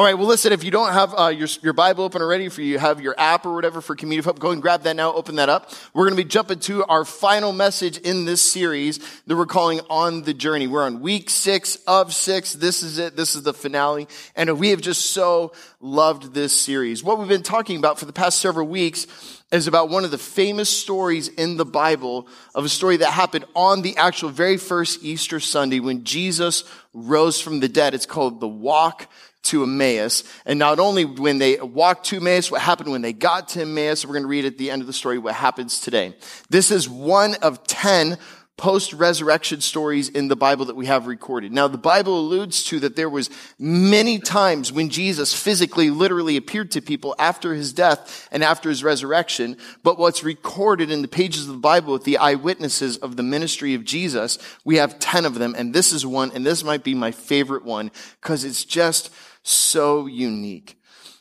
All 0.00 0.06
right, 0.06 0.16
well, 0.16 0.28
listen, 0.28 0.54
if 0.54 0.64
you 0.64 0.70
don't 0.70 0.94
have 0.94 1.14
uh, 1.14 1.28
your, 1.28 1.46
your 1.60 1.74
Bible 1.74 2.04
open 2.04 2.22
already, 2.22 2.46
if 2.46 2.56
you 2.56 2.78
have 2.78 3.02
your 3.02 3.14
app 3.18 3.44
or 3.44 3.54
whatever 3.54 3.82
for 3.82 3.94
Community 3.94 4.24
Hope, 4.24 4.38
go 4.38 4.50
and 4.50 4.62
grab 4.62 4.84
that 4.84 4.96
now, 4.96 5.12
open 5.12 5.36
that 5.36 5.50
up. 5.50 5.74
We're 5.92 6.04
going 6.04 6.16
to 6.16 6.24
be 6.24 6.26
jumping 6.26 6.58
to 6.60 6.86
our 6.86 7.04
final 7.04 7.52
message 7.52 7.98
in 7.98 8.24
this 8.24 8.40
series 8.40 8.98
that 9.26 9.36
we're 9.36 9.44
calling 9.44 9.80
On 9.90 10.22
the 10.22 10.32
Journey. 10.32 10.68
We're 10.68 10.84
on 10.84 11.02
week 11.02 11.28
six 11.28 11.76
of 11.86 12.14
six. 12.14 12.54
This 12.54 12.82
is 12.82 12.96
it. 12.96 13.14
This 13.14 13.34
is 13.34 13.42
the 13.42 13.52
finale. 13.52 14.08
And 14.34 14.58
we 14.58 14.70
have 14.70 14.80
just 14.80 15.12
so 15.12 15.52
loved 15.82 16.32
this 16.32 16.58
series. 16.58 17.04
What 17.04 17.18
we've 17.18 17.28
been 17.28 17.42
talking 17.42 17.76
about 17.76 17.98
for 17.98 18.06
the 18.06 18.14
past 18.14 18.38
several 18.38 18.68
weeks 18.68 19.06
is 19.52 19.66
about 19.66 19.90
one 19.90 20.04
of 20.04 20.10
the 20.10 20.16
famous 20.16 20.70
stories 20.70 21.28
in 21.28 21.58
the 21.58 21.66
Bible 21.66 22.26
of 22.54 22.64
a 22.64 22.70
story 22.70 22.96
that 22.98 23.10
happened 23.10 23.44
on 23.54 23.82
the 23.82 23.98
actual 23.98 24.30
very 24.30 24.56
first 24.56 25.04
Easter 25.04 25.40
Sunday 25.40 25.80
when 25.80 26.04
Jesus 26.04 26.64
rose 26.94 27.38
from 27.38 27.60
the 27.60 27.68
dead. 27.68 27.92
It's 27.92 28.06
called 28.06 28.40
the 28.40 28.48
Walk 28.48 29.06
to 29.42 29.62
Emmaus. 29.62 30.24
And 30.44 30.58
not 30.58 30.78
only 30.78 31.04
when 31.04 31.38
they 31.38 31.60
walked 31.60 32.06
to 32.06 32.16
Emmaus, 32.16 32.50
what 32.50 32.60
happened 32.60 32.90
when 32.90 33.02
they 33.02 33.12
got 33.12 33.48
to 33.50 33.62
Emmaus, 33.62 34.04
we're 34.04 34.12
going 34.12 34.24
to 34.24 34.28
read 34.28 34.44
at 34.44 34.58
the 34.58 34.70
end 34.70 34.82
of 34.82 34.86
the 34.86 34.92
story 34.92 35.18
what 35.18 35.34
happens 35.34 35.80
today. 35.80 36.14
This 36.48 36.70
is 36.70 36.88
one 36.88 37.34
of 37.36 37.66
10 37.66 38.18
post-resurrection 38.60 39.58
stories 39.62 40.10
in 40.10 40.28
the 40.28 40.36
Bible 40.36 40.66
that 40.66 40.76
we 40.76 40.84
have 40.84 41.06
recorded. 41.06 41.50
Now, 41.50 41.66
the 41.66 41.78
Bible 41.78 42.20
alludes 42.20 42.62
to 42.64 42.80
that 42.80 42.94
there 42.94 43.08
was 43.08 43.30
many 43.58 44.18
times 44.18 44.70
when 44.70 44.90
Jesus 44.90 45.32
physically, 45.32 45.88
literally 45.88 46.36
appeared 46.36 46.70
to 46.72 46.82
people 46.82 47.14
after 47.18 47.54
his 47.54 47.72
death 47.72 48.28
and 48.30 48.44
after 48.44 48.68
his 48.68 48.84
resurrection. 48.84 49.56
But 49.82 49.98
what's 49.98 50.22
recorded 50.22 50.90
in 50.90 51.00
the 51.00 51.08
pages 51.08 51.48
of 51.48 51.54
the 51.54 51.58
Bible 51.58 51.94
with 51.94 52.04
the 52.04 52.18
eyewitnesses 52.18 52.98
of 52.98 53.16
the 53.16 53.22
ministry 53.22 53.72
of 53.72 53.86
Jesus, 53.86 54.38
we 54.62 54.76
have 54.76 54.98
10 54.98 55.24
of 55.24 55.36
them. 55.36 55.54
And 55.56 55.72
this 55.72 55.90
is 55.94 56.04
one, 56.04 56.30
and 56.34 56.44
this 56.44 56.62
might 56.62 56.84
be 56.84 56.94
my 56.94 57.12
favorite 57.12 57.64
one 57.64 57.90
because 58.20 58.44
it's 58.44 58.66
just 58.66 59.10
so 59.42 60.06
unique. 60.06 60.76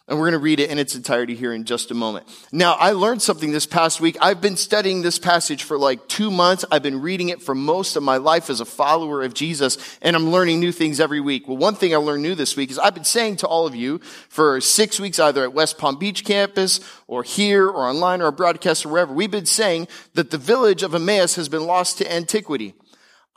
And 0.09 0.17
we're 0.17 0.25
going 0.25 0.39
to 0.39 0.43
read 0.43 0.59
it 0.59 0.71
in 0.71 0.79
its 0.79 0.95
entirety 0.95 1.35
here 1.35 1.53
in 1.53 1.65
just 1.65 1.91
a 1.91 1.93
moment. 1.93 2.27
Now, 2.51 2.73
I 2.73 2.93
learned 2.93 3.21
something 3.21 3.51
this 3.51 3.67
past 3.67 4.01
week. 4.01 4.17
I've 4.19 4.41
been 4.41 4.57
studying 4.57 5.03
this 5.03 5.19
passage 5.19 5.61
for 5.61 5.77
like 5.77 6.07
two 6.07 6.31
months. 6.31 6.65
I've 6.71 6.81
been 6.81 7.03
reading 7.03 7.29
it 7.29 7.43
for 7.43 7.53
most 7.53 7.95
of 7.95 8.01
my 8.01 8.17
life 8.17 8.49
as 8.49 8.59
a 8.59 8.65
follower 8.65 9.21
of 9.21 9.35
Jesus, 9.35 9.77
and 10.01 10.15
I'm 10.15 10.31
learning 10.31 10.59
new 10.59 10.71
things 10.71 10.99
every 10.99 11.21
week. 11.21 11.47
Well, 11.47 11.57
one 11.57 11.75
thing 11.75 11.93
I 11.93 11.97
learned 11.97 12.23
new 12.23 12.33
this 12.33 12.57
week 12.57 12.71
is 12.71 12.79
I've 12.79 12.95
been 12.95 13.03
saying 13.03 13.35
to 13.37 13.47
all 13.47 13.67
of 13.67 13.75
you 13.75 13.99
for 14.29 14.59
six 14.61 14.99
weeks, 14.99 15.19
either 15.19 15.43
at 15.43 15.53
West 15.53 15.77
Palm 15.77 15.99
Beach 15.99 16.25
campus 16.25 16.79
or 17.05 17.21
here 17.21 17.67
or 17.67 17.87
online 17.87 18.23
or 18.23 18.29
a 18.29 18.31
broadcast 18.31 18.87
or 18.87 18.89
wherever, 18.89 19.13
we've 19.13 19.29
been 19.29 19.45
saying 19.45 19.87
that 20.15 20.31
the 20.31 20.39
village 20.39 20.81
of 20.81 20.95
Emmaus 20.95 21.35
has 21.35 21.49
been 21.49 21.67
lost 21.67 21.99
to 21.99 22.11
antiquity. 22.11 22.73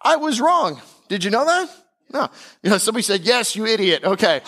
I 0.01 0.17
was 0.17 0.41
wrong. 0.41 0.81
Did 1.09 1.23
you 1.23 1.31
know 1.31 1.45
that? 1.45 1.69
No. 2.13 2.29
You 2.63 2.71
know, 2.71 2.79
somebody 2.79 3.03
said, 3.03 3.23
yes, 3.23 3.57
you 3.57 3.67
idiot. 3.67 4.05
Okay. 4.05 4.43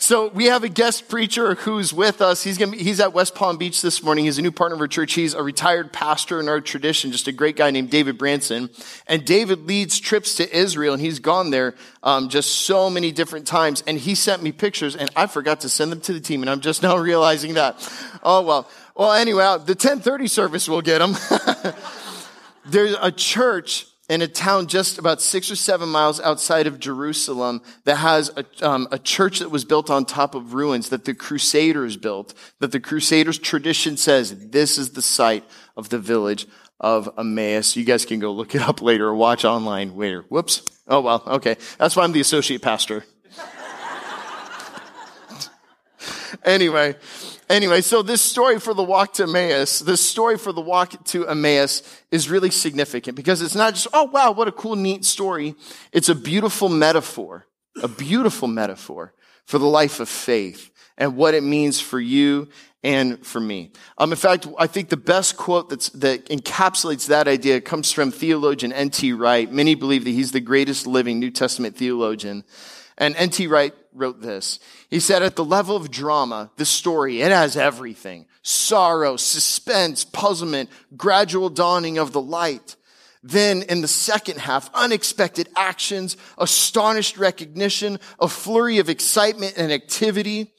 So 0.00 0.28
we 0.28 0.46
have 0.46 0.64
a 0.64 0.68
guest 0.68 1.08
preacher 1.08 1.54
who's 1.54 1.92
with 1.92 2.22
us. 2.22 2.42
He's 2.42 2.56
gonna 2.56 2.72
be, 2.72 2.82
he's 2.82 3.00
at 3.00 3.12
West 3.12 3.34
Palm 3.34 3.58
Beach 3.58 3.82
this 3.82 4.02
morning. 4.02 4.24
He's 4.24 4.38
a 4.38 4.42
new 4.42 4.50
partner 4.50 4.74
of 4.74 4.80
our 4.80 4.88
church. 4.88 5.12
He's 5.12 5.34
a 5.34 5.42
retired 5.42 5.92
pastor 5.92 6.40
in 6.40 6.48
our 6.48 6.60
tradition, 6.60 7.12
just 7.12 7.28
a 7.28 7.32
great 7.32 7.54
guy 7.54 7.70
named 7.70 7.90
David 7.90 8.16
Branson. 8.16 8.70
And 9.06 9.26
David 9.26 9.66
leads 9.66 10.00
trips 10.00 10.36
to 10.36 10.56
Israel, 10.56 10.94
and 10.94 11.02
he's 11.02 11.18
gone 11.18 11.50
there 11.50 11.74
um, 12.02 12.30
just 12.30 12.62
so 12.62 12.88
many 12.88 13.12
different 13.12 13.46
times. 13.46 13.84
And 13.86 13.98
he 13.98 14.14
sent 14.14 14.42
me 14.42 14.52
pictures, 14.52 14.96
and 14.96 15.10
I 15.14 15.26
forgot 15.26 15.60
to 15.60 15.68
send 15.68 15.92
them 15.92 16.00
to 16.00 16.14
the 16.14 16.20
team, 16.20 16.42
and 16.42 16.48
I'm 16.48 16.60
just 16.60 16.82
now 16.82 16.96
realizing 16.96 17.54
that. 17.54 17.76
Oh 18.22 18.40
well. 18.40 18.70
Well, 18.96 19.12
anyway, 19.12 19.58
the 19.66 19.76
10:30 19.76 20.30
service 20.30 20.66
will 20.66 20.82
get 20.82 21.00
them. 21.00 21.14
There's 22.64 22.96
a 23.00 23.12
church 23.12 23.86
in 24.10 24.22
a 24.22 24.26
town 24.26 24.66
just 24.66 24.98
about 24.98 25.22
six 25.22 25.52
or 25.52 25.56
seven 25.56 25.88
miles 25.88 26.20
outside 26.20 26.66
of 26.66 26.80
Jerusalem 26.80 27.62
that 27.84 27.98
has 27.98 28.28
a, 28.36 28.68
um, 28.68 28.88
a, 28.90 28.98
church 28.98 29.38
that 29.38 29.52
was 29.52 29.64
built 29.64 29.88
on 29.88 30.04
top 30.04 30.34
of 30.34 30.52
ruins 30.52 30.88
that 30.88 31.04
the 31.04 31.14
Crusaders 31.14 31.96
built, 31.96 32.34
that 32.58 32.72
the 32.72 32.80
Crusaders 32.80 33.38
tradition 33.38 33.96
says 33.96 34.48
this 34.48 34.78
is 34.78 34.90
the 34.90 35.00
site 35.00 35.44
of 35.76 35.90
the 35.90 35.98
village 36.00 36.48
of 36.80 37.08
Emmaus. 37.16 37.76
You 37.76 37.84
guys 37.84 38.04
can 38.04 38.18
go 38.18 38.32
look 38.32 38.56
it 38.56 38.62
up 38.62 38.82
later 38.82 39.06
or 39.06 39.14
watch 39.14 39.44
online 39.44 39.96
later. 39.96 40.24
Whoops. 40.28 40.68
Oh 40.88 41.00
well, 41.00 41.22
okay. 41.28 41.56
That's 41.78 41.94
why 41.94 42.02
I'm 42.02 42.10
the 42.10 42.20
associate 42.20 42.62
pastor. 42.62 43.04
anyway, 46.44 46.96
Anyway, 47.50 47.80
so 47.80 48.00
this 48.00 48.22
story 48.22 48.60
for 48.60 48.74
the 48.74 48.82
walk 48.82 49.12
to 49.14 49.24
Emmaus, 49.24 49.80
this 49.80 50.00
story 50.00 50.38
for 50.38 50.52
the 50.52 50.60
walk 50.60 51.04
to 51.06 51.26
Emmaus 51.26 51.82
is 52.12 52.30
really 52.30 52.48
significant 52.48 53.16
because 53.16 53.42
it's 53.42 53.56
not 53.56 53.74
just, 53.74 53.88
oh 53.92 54.04
wow, 54.04 54.30
what 54.30 54.46
a 54.46 54.52
cool, 54.52 54.76
neat 54.76 55.04
story. 55.04 55.56
It's 55.92 56.08
a 56.08 56.14
beautiful 56.14 56.68
metaphor, 56.68 57.48
a 57.82 57.88
beautiful 57.88 58.46
metaphor 58.46 59.14
for 59.46 59.58
the 59.58 59.66
life 59.66 59.98
of 59.98 60.08
faith 60.08 60.70
and 60.96 61.16
what 61.16 61.34
it 61.34 61.42
means 61.42 61.80
for 61.80 61.98
you 61.98 62.46
and 62.84 63.26
for 63.26 63.40
me. 63.40 63.72
Um, 63.98 64.12
in 64.12 64.16
fact, 64.16 64.46
I 64.56 64.68
think 64.68 64.88
the 64.88 64.96
best 64.96 65.36
quote 65.36 65.70
that 65.70 66.26
encapsulates 66.26 67.08
that 67.08 67.26
idea 67.26 67.60
comes 67.60 67.90
from 67.90 68.12
theologian 68.12 68.72
N.T. 68.72 69.12
Wright. 69.14 69.50
Many 69.50 69.74
believe 69.74 70.04
that 70.04 70.10
he's 70.10 70.30
the 70.30 70.38
greatest 70.38 70.86
living 70.86 71.18
New 71.18 71.32
Testament 71.32 71.76
theologian. 71.76 72.44
And 73.00 73.16
N.T. 73.16 73.46
Wright 73.46 73.72
wrote 73.94 74.20
this. 74.20 74.60
He 74.90 75.00
said, 75.00 75.22
at 75.22 75.34
the 75.34 75.44
level 75.44 75.74
of 75.74 75.90
drama, 75.90 76.50
this 76.56 76.68
story, 76.68 77.22
it 77.22 77.32
has 77.32 77.56
everything. 77.56 78.26
Sorrow, 78.42 79.16
suspense, 79.16 80.04
puzzlement, 80.04 80.68
gradual 80.96 81.48
dawning 81.48 81.96
of 81.96 82.12
the 82.12 82.20
light. 82.20 82.76
Then 83.22 83.62
in 83.62 83.80
the 83.80 83.88
second 83.88 84.40
half, 84.40 84.70
unexpected 84.74 85.48
actions, 85.56 86.18
astonished 86.36 87.16
recognition, 87.16 87.98
a 88.20 88.28
flurry 88.28 88.78
of 88.78 88.90
excitement 88.90 89.54
and 89.56 89.72
activity. 89.72 90.52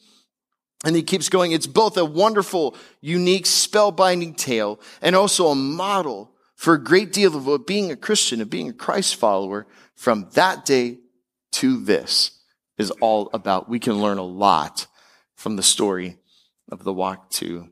And 0.83 0.95
he 0.95 1.03
keeps 1.03 1.29
going. 1.29 1.51
It's 1.51 1.67
both 1.67 1.95
a 1.95 2.05
wonderful, 2.05 2.75
unique, 3.01 3.45
spellbinding 3.45 4.35
tale 4.35 4.79
and 5.03 5.15
also 5.15 5.49
a 5.49 5.55
model 5.55 6.31
for 6.55 6.73
a 6.73 6.83
great 6.83 7.13
deal 7.13 7.35
of 7.35 7.45
what 7.45 7.67
being 7.67 7.91
a 7.91 7.95
Christian, 7.95 8.41
of 8.41 8.49
being 8.49 8.69
a 8.69 8.73
Christ 8.73 9.15
follower 9.15 9.67
from 9.95 10.27
that 10.33 10.65
day 10.65 10.97
to 11.53 11.83
this 11.83 12.39
is 12.77 12.91
all 12.91 13.29
about. 13.33 13.69
We 13.69 13.79
can 13.79 14.01
learn 14.01 14.17
a 14.17 14.23
lot 14.23 14.87
from 15.35 15.55
the 15.55 15.63
story 15.63 16.17
of 16.71 16.83
the 16.83 16.93
walk 16.93 17.29
to 17.31 17.69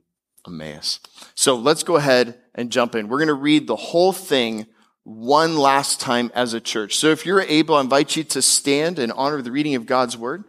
Emmaus. 0.47 1.00
So 1.35 1.56
let's 1.56 1.84
go 1.84 1.95
ahead 1.95 2.40
and 2.56 2.72
jump 2.72 2.95
in. 2.95 3.07
We're 3.07 3.17
going 3.17 3.28
to 3.28 3.34
read 3.34 3.67
the 3.67 3.75
whole 3.75 4.13
thing 4.13 4.67
one 5.03 5.57
last 5.57 6.00
time 6.00 6.31
as 6.35 6.53
a 6.53 6.59
church. 6.59 6.95
So 6.95 7.07
if 7.07 7.25
you're 7.25 7.41
able, 7.41 7.75
I 7.75 7.81
invite 7.81 8.16
you 8.16 8.23
to 8.25 8.41
stand 8.41 9.00
in 9.00 9.12
honor 9.12 9.38
of 9.38 9.44
the 9.44 9.51
reading 9.51 9.75
of 9.75 9.85
God's 9.85 10.17
word. 10.17 10.44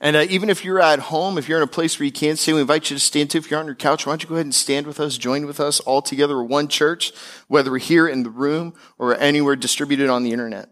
And 0.00 0.16
uh, 0.16 0.26
even 0.30 0.48
if 0.48 0.64
you're 0.64 0.80
at 0.80 0.98
home, 0.98 1.36
if 1.36 1.48
you're 1.48 1.58
in 1.58 1.64
a 1.64 1.66
place 1.66 1.98
where 1.98 2.06
you 2.06 2.12
can't 2.12 2.38
stand, 2.38 2.54
we 2.54 2.62
invite 2.62 2.90
you 2.90 2.96
to 2.96 3.02
stand 3.02 3.30
too. 3.30 3.38
If 3.38 3.50
you're 3.50 3.60
on 3.60 3.66
your 3.66 3.74
couch, 3.74 4.06
why 4.06 4.12
don't 4.12 4.22
you 4.22 4.28
go 4.28 4.36
ahead 4.36 4.46
and 4.46 4.54
stand 4.54 4.86
with 4.86 4.98
us, 4.98 5.18
join 5.18 5.46
with 5.46 5.60
us 5.60 5.78
all 5.80 6.00
together. 6.00 6.36
We're 6.36 6.44
one 6.44 6.68
church, 6.68 7.12
whether 7.48 7.70
we're 7.70 7.78
here 7.78 8.08
in 8.08 8.22
the 8.22 8.30
room 8.30 8.74
or 8.98 9.14
anywhere 9.16 9.56
distributed 9.56 10.08
on 10.08 10.22
the 10.22 10.32
internet. 10.32 10.70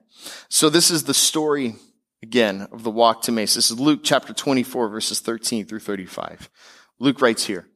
So 0.49 0.71
this 0.71 0.91
is 0.91 1.05
the 1.05 1.15
story 1.15 1.77
again 2.23 2.69
of 2.73 2.85
the 2.85 2.91
walk 2.91 3.23
to 3.23 3.33
Emmaus. 3.33 3.55
This 3.55 3.71
is 3.71 3.79
Luke 3.79 4.01
chapter 4.03 4.33
24 4.33 4.89
verses 4.89 5.21
13 5.21 5.67
through 5.67 5.81
35. 5.81 6.49
Luke 6.99 7.21
writes 7.21 7.45
here. 7.45 7.67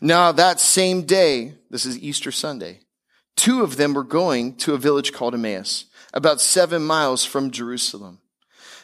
Now 0.00 0.30
that 0.32 0.60
same 0.60 1.02
day, 1.02 1.54
this 1.68 1.84
is 1.84 1.98
Easter 1.98 2.30
Sunday, 2.30 2.80
two 3.34 3.62
of 3.62 3.76
them 3.76 3.92
were 3.92 4.04
going 4.04 4.54
to 4.58 4.74
a 4.74 4.78
village 4.78 5.12
called 5.12 5.34
Emmaus, 5.34 5.86
about 6.14 6.40
seven 6.40 6.82
miles 6.84 7.24
from 7.24 7.50
Jerusalem. 7.50 8.20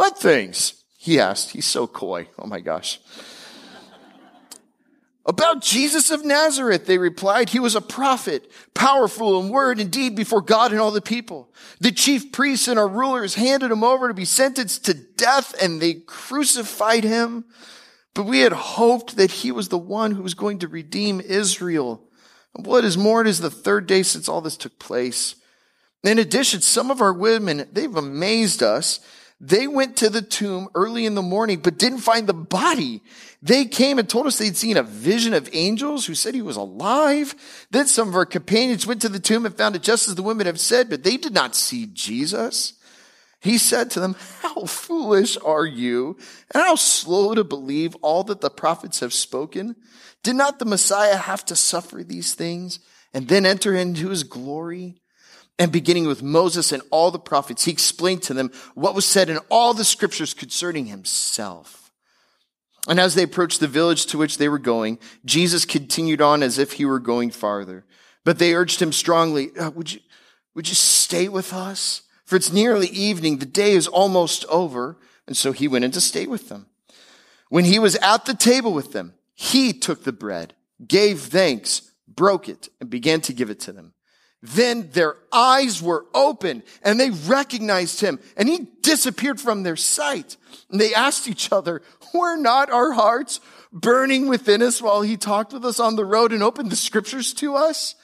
What 0.00 0.16
things? 0.16 0.82
He 0.96 1.20
asked. 1.20 1.50
He's 1.50 1.66
so 1.66 1.86
coy. 1.86 2.28
Oh 2.38 2.46
my 2.46 2.60
gosh. 2.60 3.00
About 5.26 5.60
Jesus 5.60 6.10
of 6.10 6.24
Nazareth, 6.24 6.86
they 6.86 6.96
replied, 6.96 7.50
he 7.50 7.58
was 7.60 7.74
a 7.74 7.82
prophet, 7.82 8.50
powerful 8.72 9.38
in 9.38 9.50
word 9.50 9.78
and 9.78 9.90
deed 9.90 10.16
before 10.16 10.40
God 10.40 10.72
and 10.72 10.80
all 10.80 10.90
the 10.90 11.02
people. 11.02 11.52
The 11.80 11.92
chief 11.92 12.32
priests 12.32 12.66
and 12.66 12.78
our 12.78 12.88
rulers 12.88 13.34
handed 13.34 13.70
him 13.70 13.84
over 13.84 14.08
to 14.08 14.14
be 14.14 14.24
sentenced 14.24 14.86
to 14.86 14.94
death 14.94 15.54
and 15.62 15.82
they 15.82 15.92
crucified 15.92 17.04
him. 17.04 17.44
But 18.14 18.24
we 18.24 18.40
had 18.40 18.52
hoped 18.52 19.18
that 19.18 19.30
he 19.30 19.52
was 19.52 19.68
the 19.68 19.76
one 19.76 20.12
who 20.12 20.22
was 20.22 20.32
going 20.32 20.60
to 20.60 20.66
redeem 20.66 21.20
Israel. 21.20 22.08
And 22.56 22.64
what 22.64 22.86
is 22.86 22.96
more, 22.96 23.20
it 23.20 23.26
is 23.26 23.40
the 23.40 23.50
third 23.50 23.86
day 23.86 24.02
since 24.02 24.30
all 24.30 24.40
this 24.40 24.56
took 24.56 24.78
place. 24.78 25.34
In 26.02 26.18
addition, 26.18 26.62
some 26.62 26.90
of 26.90 27.02
our 27.02 27.12
women, 27.12 27.68
they've 27.70 27.94
amazed 27.94 28.62
us 28.62 29.00
they 29.40 29.66
went 29.66 29.96
to 29.96 30.10
the 30.10 30.20
tomb 30.20 30.68
early 30.74 31.06
in 31.06 31.14
the 31.14 31.22
morning, 31.22 31.60
but 31.60 31.78
didn't 31.78 32.00
find 32.00 32.26
the 32.26 32.34
body. 32.34 33.02
They 33.40 33.64
came 33.64 33.98
and 33.98 34.06
told 34.06 34.26
us 34.26 34.36
they'd 34.36 34.56
seen 34.56 34.76
a 34.76 34.82
vision 34.82 35.32
of 35.32 35.48
angels 35.54 36.04
who 36.04 36.14
said 36.14 36.34
he 36.34 36.42
was 36.42 36.58
alive. 36.58 37.34
Then 37.70 37.86
some 37.86 38.08
of 38.08 38.14
our 38.14 38.26
companions 38.26 38.86
went 38.86 39.00
to 39.00 39.08
the 39.08 39.18
tomb 39.18 39.46
and 39.46 39.56
found 39.56 39.76
it 39.76 39.82
just 39.82 40.08
as 40.08 40.14
the 40.14 40.22
women 40.22 40.46
have 40.46 40.60
said, 40.60 40.90
but 40.90 41.04
they 41.04 41.16
did 41.16 41.32
not 41.32 41.56
see 41.56 41.86
Jesus. 41.86 42.74
He 43.40 43.56
said 43.56 43.90
to 43.92 44.00
them, 44.00 44.16
how 44.42 44.66
foolish 44.66 45.38
are 45.38 45.64
you 45.64 46.18
and 46.52 46.62
how 46.62 46.74
slow 46.74 47.34
to 47.34 47.42
believe 47.42 47.96
all 48.02 48.22
that 48.24 48.42
the 48.42 48.50
prophets 48.50 49.00
have 49.00 49.14
spoken? 49.14 49.74
Did 50.22 50.36
not 50.36 50.58
the 50.58 50.66
Messiah 50.66 51.16
have 51.16 51.46
to 51.46 51.56
suffer 51.56 52.04
these 52.04 52.34
things 52.34 52.80
and 53.14 53.26
then 53.28 53.46
enter 53.46 53.74
into 53.74 54.10
his 54.10 54.24
glory? 54.24 54.99
And 55.60 55.70
beginning 55.70 56.06
with 56.06 56.22
Moses 56.22 56.72
and 56.72 56.82
all 56.90 57.10
the 57.10 57.18
prophets, 57.18 57.66
he 57.66 57.70
explained 57.70 58.22
to 58.22 58.34
them 58.34 58.50
what 58.74 58.94
was 58.94 59.04
said 59.04 59.28
in 59.28 59.36
all 59.50 59.74
the 59.74 59.84
scriptures 59.84 60.32
concerning 60.32 60.86
himself. 60.86 61.92
And 62.88 62.98
as 62.98 63.14
they 63.14 63.24
approached 63.24 63.60
the 63.60 63.68
village 63.68 64.06
to 64.06 64.16
which 64.16 64.38
they 64.38 64.48
were 64.48 64.58
going, 64.58 64.98
Jesus 65.26 65.66
continued 65.66 66.22
on 66.22 66.42
as 66.42 66.58
if 66.58 66.72
he 66.72 66.86
were 66.86 66.98
going 66.98 67.30
farther. 67.30 67.84
But 68.24 68.38
they 68.38 68.54
urged 68.54 68.80
him 68.80 68.90
strongly, 68.90 69.54
uh, 69.58 69.68
would 69.72 69.92
you, 69.92 70.00
would 70.54 70.66
you 70.66 70.74
stay 70.74 71.28
with 71.28 71.52
us? 71.52 72.02
For 72.24 72.36
it's 72.36 72.50
nearly 72.50 72.88
evening. 72.88 73.36
The 73.36 73.44
day 73.44 73.72
is 73.72 73.86
almost 73.86 74.46
over. 74.46 74.96
And 75.26 75.36
so 75.36 75.52
he 75.52 75.68
went 75.68 75.84
in 75.84 75.90
to 75.90 76.00
stay 76.00 76.26
with 76.26 76.48
them. 76.48 76.68
When 77.50 77.66
he 77.66 77.78
was 77.78 77.96
at 77.96 78.24
the 78.24 78.34
table 78.34 78.72
with 78.72 78.92
them, 78.92 79.12
he 79.34 79.74
took 79.74 80.04
the 80.04 80.12
bread, 80.12 80.54
gave 80.86 81.20
thanks, 81.20 81.82
broke 82.08 82.48
it, 82.48 82.70
and 82.80 82.88
began 82.88 83.20
to 83.22 83.34
give 83.34 83.50
it 83.50 83.60
to 83.60 83.72
them. 83.72 83.92
Then 84.42 84.88
their 84.92 85.16
eyes 85.30 85.82
were 85.82 86.06
opened 86.14 86.62
and 86.82 86.98
they 86.98 87.10
recognized 87.10 88.00
him 88.00 88.18
and 88.36 88.48
he 88.48 88.68
disappeared 88.80 89.40
from 89.40 89.62
their 89.62 89.76
sight. 89.76 90.36
And 90.70 90.80
they 90.80 90.94
asked 90.94 91.28
each 91.28 91.52
other, 91.52 91.82
were 92.14 92.36
not 92.36 92.70
our 92.70 92.92
hearts 92.92 93.40
burning 93.72 94.28
within 94.28 94.62
us 94.62 94.80
while 94.80 95.02
he 95.02 95.16
talked 95.16 95.52
with 95.52 95.64
us 95.64 95.78
on 95.78 95.96
the 95.96 96.04
road 96.04 96.32
and 96.32 96.42
opened 96.42 96.70
the 96.70 96.76
scriptures 96.76 97.34
to 97.34 97.54
us? 97.54 97.94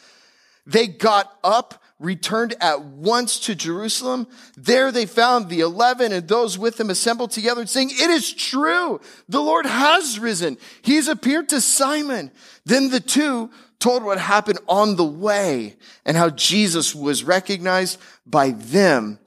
They 0.67 0.88
got 0.88 1.33
up, 1.43 1.83
returned 1.99 2.55
at 2.61 2.82
once 2.82 3.39
to 3.41 3.55
Jerusalem. 3.55 4.27
There 4.56 4.93
they 4.93 5.06
found 5.06 5.49
the 5.49 5.61
eleven 5.61 6.12
and 6.12 6.29
those 6.29 6.59
with 6.59 6.77
them 6.77 6.91
assembled 6.91 7.31
together 7.31 7.65
saying, 7.67 7.91
it 7.93 8.11
is 8.11 8.32
true. 8.32 9.00
The 9.29 9.41
Lord 9.41 9.65
has 9.65 10.19
risen. 10.19 10.59
He's 10.82 11.09
appeared 11.09 11.49
to 11.50 11.61
Simon. 11.61 12.31
Then 12.65 12.91
the 12.91 13.00
two 13.00 13.50
told 13.78 14.02
what 14.02 14.19
happened 14.19 14.58
on 14.69 14.96
the 14.96 15.05
way 15.05 15.76
and 16.05 16.17
how 16.17 16.31
Jesus 16.31 16.94
was 16.94 17.25
recognized 17.25 17.99
by 18.25 18.50
them 18.50 19.19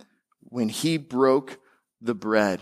when 0.41 0.69
he 0.69 0.97
broke 0.97 1.59
the 2.01 2.15
bread. 2.15 2.61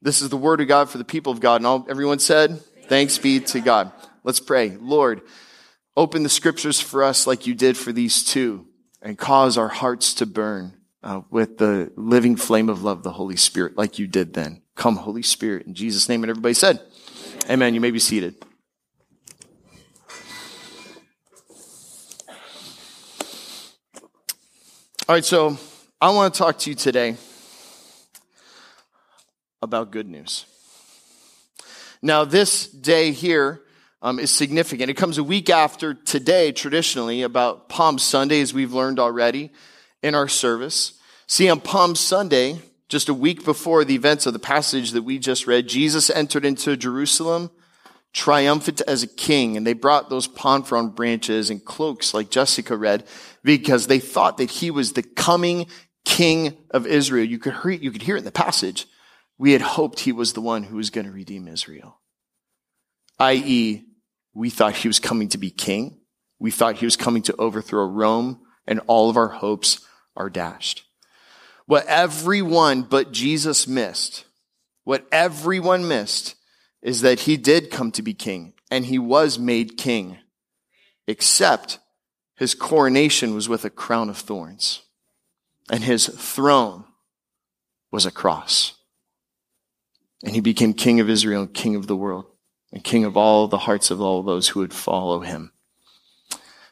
This 0.00 0.22
is 0.22 0.28
the 0.28 0.36
word 0.36 0.60
of 0.60 0.68
God 0.68 0.88
for 0.88 0.98
the 0.98 1.04
people 1.04 1.32
of 1.32 1.40
God. 1.40 1.56
And 1.56 1.66
all, 1.66 1.86
everyone 1.88 2.18
said, 2.18 2.60
thanks 2.86 3.18
be 3.18 3.40
to 3.40 3.60
God. 3.60 3.92
Let's 4.24 4.40
pray. 4.40 4.76
Lord, 4.80 5.22
open 5.96 6.22
the 6.22 6.28
scriptures 6.28 6.80
for 6.80 7.02
us 7.02 7.26
like 7.26 7.46
you 7.46 7.54
did 7.54 7.76
for 7.76 7.92
these 7.92 8.24
two 8.24 8.66
and 9.02 9.16
cause 9.16 9.56
our 9.58 9.68
hearts 9.68 10.14
to 10.14 10.26
burn 10.26 10.74
uh, 11.02 11.22
with 11.30 11.58
the 11.58 11.92
living 11.96 12.36
flame 12.36 12.68
of 12.68 12.82
love, 12.82 13.02
the 13.02 13.12
Holy 13.12 13.36
Spirit, 13.36 13.76
like 13.76 13.98
you 13.98 14.06
did 14.06 14.34
then. 14.34 14.62
Come, 14.74 14.96
Holy 14.96 15.22
Spirit. 15.22 15.66
In 15.66 15.74
Jesus' 15.74 16.08
name. 16.08 16.22
And 16.22 16.30
everybody 16.30 16.54
said, 16.54 16.80
Amen. 17.48 17.74
You 17.74 17.80
may 17.80 17.90
be 17.90 17.98
seated. 17.98 18.34
All 25.08 25.14
right, 25.14 25.24
so 25.24 25.56
I 26.02 26.10
want 26.10 26.34
to 26.34 26.38
talk 26.38 26.58
to 26.58 26.68
you 26.68 26.76
today 26.76 27.16
about 29.62 29.90
good 29.90 30.06
news. 30.06 30.44
Now, 32.02 32.26
this 32.26 32.68
day 32.68 33.12
here 33.12 33.62
um, 34.02 34.18
is 34.18 34.30
significant. 34.30 34.90
It 34.90 34.98
comes 34.98 35.16
a 35.16 35.24
week 35.24 35.48
after 35.48 35.94
today, 35.94 36.52
traditionally, 36.52 37.22
about 37.22 37.70
Palm 37.70 37.98
Sunday, 37.98 38.42
as 38.42 38.52
we've 38.52 38.74
learned 38.74 38.98
already 39.00 39.50
in 40.02 40.14
our 40.14 40.28
service. 40.28 41.00
See, 41.26 41.48
on 41.48 41.62
Palm 41.62 41.94
Sunday, 41.94 42.60
just 42.90 43.08
a 43.08 43.14
week 43.14 43.46
before 43.46 43.86
the 43.86 43.94
events 43.94 44.26
of 44.26 44.34
the 44.34 44.38
passage 44.38 44.90
that 44.90 45.04
we 45.04 45.18
just 45.18 45.46
read, 45.46 45.68
Jesus 45.68 46.10
entered 46.10 46.44
into 46.44 46.76
Jerusalem 46.76 47.50
triumphant 48.12 48.80
as 48.82 49.02
a 49.02 49.06
king. 49.06 49.56
And 49.56 49.66
they 49.66 49.72
brought 49.72 50.10
those 50.10 50.26
palm 50.26 50.62
frond 50.62 50.94
branches 50.94 51.50
and 51.50 51.64
cloaks 51.64 52.14
like 52.14 52.30
Jessica 52.30 52.76
read 52.76 53.04
because 53.42 53.86
they 53.86 53.98
thought 53.98 54.38
that 54.38 54.50
he 54.50 54.70
was 54.70 54.92
the 54.92 55.02
coming 55.02 55.66
king 56.04 56.56
of 56.70 56.86
Israel. 56.86 57.24
You 57.24 57.38
could 57.38 57.54
hear, 57.62 57.70
you 57.70 57.90
could 57.90 58.02
hear 58.02 58.16
it 58.16 58.20
in 58.20 58.24
the 58.24 58.32
passage. 58.32 58.86
We 59.38 59.52
had 59.52 59.62
hoped 59.62 60.00
he 60.00 60.12
was 60.12 60.32
the 60.32 60.40
one 60.40 60.64
who 60.64 60.76
was 60.76 60.90
going 60.90 61.06
to 61.06 61.12
redeem 61.12 61.46
Israel. 61.48 62.00
I.e., 63.18 63.84
we 64.34 64.50
thought 64.50 64.74
he 64.74 64.88
was 64.88 65.00
coming 65.00 65.28
to 65.30 65.38
be 65.38 65.50
king. 65.50 66.00
We 66.38 66.50
thought 66.50 66.76
he 66.76 66.86
was 66.86 66.96
coming 66.96 67.22
to 67.22 67.36
overthrow 67.36 67.86
Rome 67.86 68.40
and 68.66 68.80
all 68.86 69.10
of 69.10 69.16
our 69.16 69.28
hopes 69.28 69.84
are 70.16 70.30
dashed. 70.30 70.84
What 71.66 71.86
everyone 71.86 72.82
but 72.82 73.12
Jesus 73.12 73.66
missed, 73.66 74.24
what 74.84 75.06
everyone 75.10 75.88
missed 75.88 76.34
is 76.82 77.00
that 77.00 77.20
he 77.20 77.36
did 77.36 77.70
come 77.70 77.90
to 77.92 78.02
be 78.02 78.14
king 78.14 78.52
and 78.70 78.86
he 78.86 78.98
was 78.98 79.38
made 79.38 79.76
king, 79.76 80.18
except 81.06 81.78
his 82.36 82.54
coronation 82.54 83.34
was 83.34 83.48
with 83.48 83.64
a 83.64 83.70
crown 83.70 84.08
of 84.08 84.18
thorns 84.18 84.82
and 85.70 85.84
his 85.84 86.06
throne 86.06 86.84
was 87.90 88.06
a 88.06 88.10
cross. 88.10 88.74
And 90.24 90.34
he 90.34 90.40
became 90.40 90.72
king 90.72 91.00
of 91.00 91.08
Israel 91.08 91.42
and 91.42 91.54
king 91.54 91.76
of 91.76 91.86
the 91.86 91.96
world 91.96 92.26
and 92.72 92.82
king 92.82 93.04
of 93.04 93.16
all 93.16 93.48
the 93.48 93.58
hearts 93.58 93.90
of 93.90 94.00
all 94.00 94.22
those 94.22 94.48
who 94.48 94.60
would 94.60 94.74
follow 94.74 95.20
him. 95.20 95.52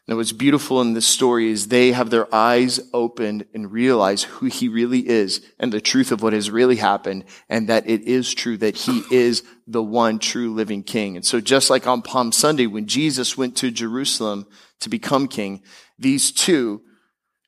And 0.09 0.17
what's 0.17 0.33
beautiful 0.33 0.81
in 0.81 0.95
this 0.95 1.07
story 1.07 1.51
is 1.51 1.67
they 1.67 1.91
have 1.91 2.11
their 2.11 2.33
eyes 2.33 2.79
opened 2.93 3.47
and 3.53 3.73
realize 3.73 4.23
who 4.23 4.47
he 4.47 4.69
really 4.69 5.09
is 5.09 5.45
and 5.59 5.73
the 5.73 5.81
truth 5.81 6.13
of 6.13 6.23
what 6.23 6.33
has 6.33 6.49
really 6.49 6.77
happened 6.77 7.25
and 7.49 7.69
that 7.69 7.89
it 7.89 8.03
is 8.03 8.33
true 8.33 8.57
that 8.59 8.77
he 8.77 9.03
is 9.11 9.43
the 9.67 9.83
one 9.83 10.21
true 10.21 10.55
living 10.55 10.85
king. 10.85 11.17
And 11.17 11.25
so 11.25 11.41
just 11.41 11.71
like 11.71 11.89
on 11.89 12.03
Palm 12.03 12.31
Sunday, 12.31 12.67
when 12.67 12.87
Jesus 12.87 13.37
went 13.37 13.57
to 13.57 13.73
Jerusalem 13.73 14.47
to 14.79 14.89
become 14.89 15.27
king, 15.27 15.63
these 15.99 16.31
two 16.31 16.83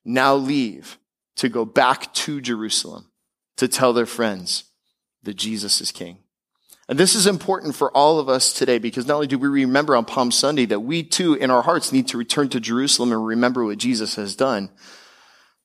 now 0.04 0.34
leave 0.34 0.98
to 1.36 1.48
go 1.48 1.64
back 1.64 2.12
to 2.12 2.40
Jerusalem 2.40 3.12
to 3.56 3.68
tell 3.68 3.92
their 3.92 4.06
friends 4.06 4.64
that 5.22 5.34
Jesus 5.34 5.80
is 5.80 5.92
king. 5.92 6.18
And 6.88 6.98
this 6.98 7.14
is 7.14 7.26
important 7.26 7.74
for 7.74 7.94
all 7.94 8.18
of 8.18 8.30
us 8.30 8.52
today 8.52 8.78
because 8.78 9.06
not 9.06 9.16
only 9.16 9.26
do 9.26 9.38
we 9.38 9.48
remember 9.48 9.94
on 9.94 10.06
Palm 10.06 10.30
Sunday 10.30 10.64
that 10.66 10.80
we 10.80 11.02
too 11.02 11.34
in 11.34 11.50
our 11.50 11.62
hearts 11.62 11.92
need 11.92 12.08
to 12.08 12.18
return 12.18 12.48
to 12.48 12.60
Jerusalem 12.60 13.12
and 13.12 13.24
remember 13.24 13.64
what 13.64 13.76
Jesus 13.76 14.14
has 14.16 14.34
done, 14.34 14.70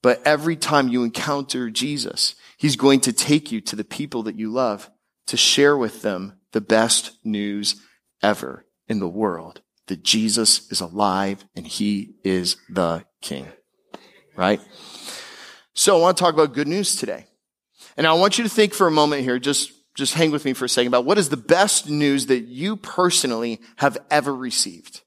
but 0.01 0.21
every 0.25 0.57
time 0.57 0.89
you 0.89 1.03
encounter 1.03 1.69
Jesus, 1.69 2.35
he's 2.57 2.75
going 2.75 2.99
to 3.01 3.13
take 3.13 3.53
you 3.53 3.61
to 3.61 3.75
the 3.77 3.85
people 3.85 4.23
that 4.23 4.37
you 4.37 4.51
love 4.51 4.89
to 5.27 5.37
share 5.37 5.77
with 5.77 6.01
them 6.01 6.39
the 6.51 6.61
best 6.61 7.17
news 7.23 7.81
ever 8.21 8.65
in 8.89 8.99
the 8.99 9.07
world 9.07 9.61
that 9.87 10.03
Jesus 10.03 10.69
is 10.71 10.81
alive 10.81 11.45
and 11.55 11.65
he 11.65 12.15
is 12.25 12.57
the 12.69 13.05
king. 13.21 13.47
Right? 14.35 14.59
So 15.73 15.97
I 15.97 16.01
want 16.01 16.17
to 16.17 16.23
talk 16.23 16.33
about 16.33 16.53
good 16.53 16.67
news 16.67 16.97
today. 16.97 17.27
And 17.95 18.05
I 18.05 18.13
want 18.13 18.37
you 18.37 18.43
to 18.43 18.49
think 18.49 18.73
for 18.73 18.87
a 18.87 18.91
moment 18.91 19.23
here, 19.23 19.39
just 19.39 19.71
just 19.95 20.13
hang 20.15 20.31
with 20.31 20.45
me 20.45 20.53
for 20.53 20.65
a 20.65 20.69
second 20.69 20.87
about 20.87 21.05
what 21.05 21.17
is 21.17 21.29
the 21.29 21.37
best 21.37 21.89
news 21.89 22.25
that 22.27 22.45
you 22.45 22.75
personally 22.75 23.61
have 23.77 23.97
ever 24.09 24.35
received? 24.35 25.01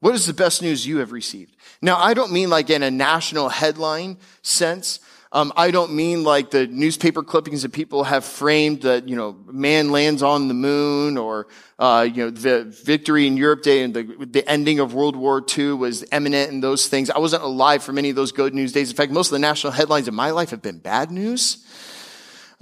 What 0.00 0.14
is 0.14 0.26
the 0.26 0.34
best 0.34 0.62
news 0.62 0.86
you 0.86 0.98
have 0.98 1.12
received? 1.12 1.56
Now, 1.82 1.96
I 1.98 2.14
don't 2.14 2.32
mean 2.32 2.50
like 2.50 2.70
in 2.70 2.82
a 2.82 2.90
national 2.90 3.48
headline 3.48 4.18
sense. 4.42 5.00
Um, 5.32 5.52
I 5.56 5.70
don't 5.70 5.94
mean 5.94 6.24
like 6.24 6.50
the 6.50 6.66
newspaper 6.66 7.22
clippings 7.22 7.62
that 7.62 7.72
people 7.72 8.02
have 8.02 8.24
framed 8.24 8.82
that, 8.82 9.08
you 9.08 9.14
know, 9.14 9.36
man 9.46 9.92
lands 9.92 10.22
on 10.22 10.48
the 10.48 10.54
moon 10.54 11.16
or, 11.16 11.46
uh, 11.78 12.08
you 12.10 12.24
know, 12.24 12.30
the 12.30 12.64
victory 12.64 13.28
in 13.28 13.36
Europe 13.36 13.62
Day 13.62 13.84
and 13.84 13.94
the, 13.94 14.02
the 14.28 14.48
ending 14.50 14.80
of 14.80 14.92
World 14.92 15.14
War 15.14 15.44
II 15.56 15.74
was 15.74 16.04
imminent 16.10 16.50
and 16.50 16.62
those 16.62 16.88
things. 16.88 17.10
I 17.10 17.20
wasn't 17.20 17.44
alive 17.44 17.84
for 17.84 17.92
many 17.92 18.10
of 18.10 18.16
those 18.16 18.32
good 18.32 18.54
news 18.54 18.72
days. 18.72 18.90
In 18.90 18.96
fact, 18.96 19.12
most 19.12 19.28
of 19.28 19.32
the 19.32 19.38
national 19.38 19.72
headlines 19.72 20.08
in 20.08 20.14
my 20.14 20.32
life 20.32 20.50
have 20.50 20.62
been 20.62 20.78
bad 20.78 21.12
news. 21.12 21.64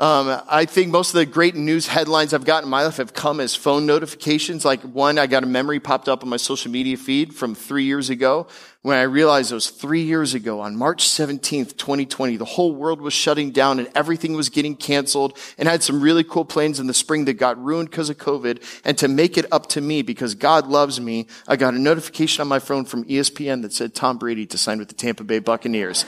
Um, 0.00 0.40
I 0.48 0.64
think 0.64 0.92
most 0.92 1.08
of 1.08 1.14
the 1.14 1.26
great 1.26 1.56
news 1.56 1.88
headlines 1.88 2.32
I've 2.32 2.44
gotten 2.44 2.68
in 2.68 2.70
my 2.70 2.84
life 2.84 2.98
have 2.98 3.14
come 3.14 3.40
as 3.40 3.56
phone 3.56 3.84
notifications. 3.84 4.64
Like 4.64 4.80
one, 4.82 5.18
I 5.18 5.26
got 5.26 5.42
a 5.42 5.46
memory 5.46 5.80
popped 5.80 6.08
up 6.08 6.22
on 6.22 6.28
my 6.28 6.36
social 6.36 6.70
media 6.70 6.96
feed 6.96 7.34
from 7.34 7.56
three 7.56 7.82
years 7.82 8.08
ago 8.08 8.46
when 8.82 8.96
I 8.96 9.02
realized 9.02 9.50
it 9.50 9.56
was 9.56 9.70
three 9.70 10.02
years 10.02 10.34
ago 10.34 10.60
on 10.60 10.76
March 10.76 11.08
17th, 11.08 11.76
2020. 11.76 12.36
The 12.36 12.44
whole 12.44 12.76
world 12.76 13.00
was 13.00 13.12
shutting 13.12 13.50
down 13.50 13.80
and 13.80 13.90
everything 13.96 14.34
was 14.34 14.50
getting 14.50 14.76
canceled 14.76 15.36
and 15.58 15.68
I 15.68 15.72
had 15.72 15.82
some 15.82 16.00
really 16.00 16.22
cool 16.22 16.44
plans 16.44 16.78
in 16.78 16.86
the 16.86 16.94
spring 16.94 17.24
that 17.24 17.34
got 17.34 17.60
ruined 17.60 17.90
because 17.90 18.08
of 18.08 18.18
COVID. 18.18 18.62
And 18.84 18.96
to 18.98 19.08
make 19.08 19.36
it 19.36 19.46
up 19.50 19.66
to 19.70 19.80
me 19.80 20.02
because 20.02 20.36
God 20.36 20.68
loves 20.68 21.00
me, 21.00 21.26
I 21.48 21.56
got 21.56 21.74
a 21.74 21.78
notification 21.78 22.40
on 22.40 22.46
my 22.46 22.60
phone 22.60 22.84
from 22.84 23.04
ESPN 23.06 23.62
that 23.62 23.72
said 23.72 23.96
Tom 23.96 24.16
Brady 24.16 24.46
to 24.46 24.58
sign 24.58 24.78
with 24.78 24.86
the 24.86 24.94
Tampa 24.94 25.24
Bay 25.24 25.40
Buccaneers. 25.40 26.04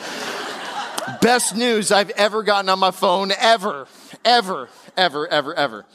Best 1.20 1.56
news 1.56 1.92
I've 1.92 2.10
ever 2.10 2.42
gotten 2.42 2.68
on 2.68 2.78
my 2.78 2.90
phone 2.90 3.32
ever, 3.32 3.86
ever, 4.24 4.68
ever, 4.96 5.28
ever, 5.28 5.54
ever. 5.54 5.86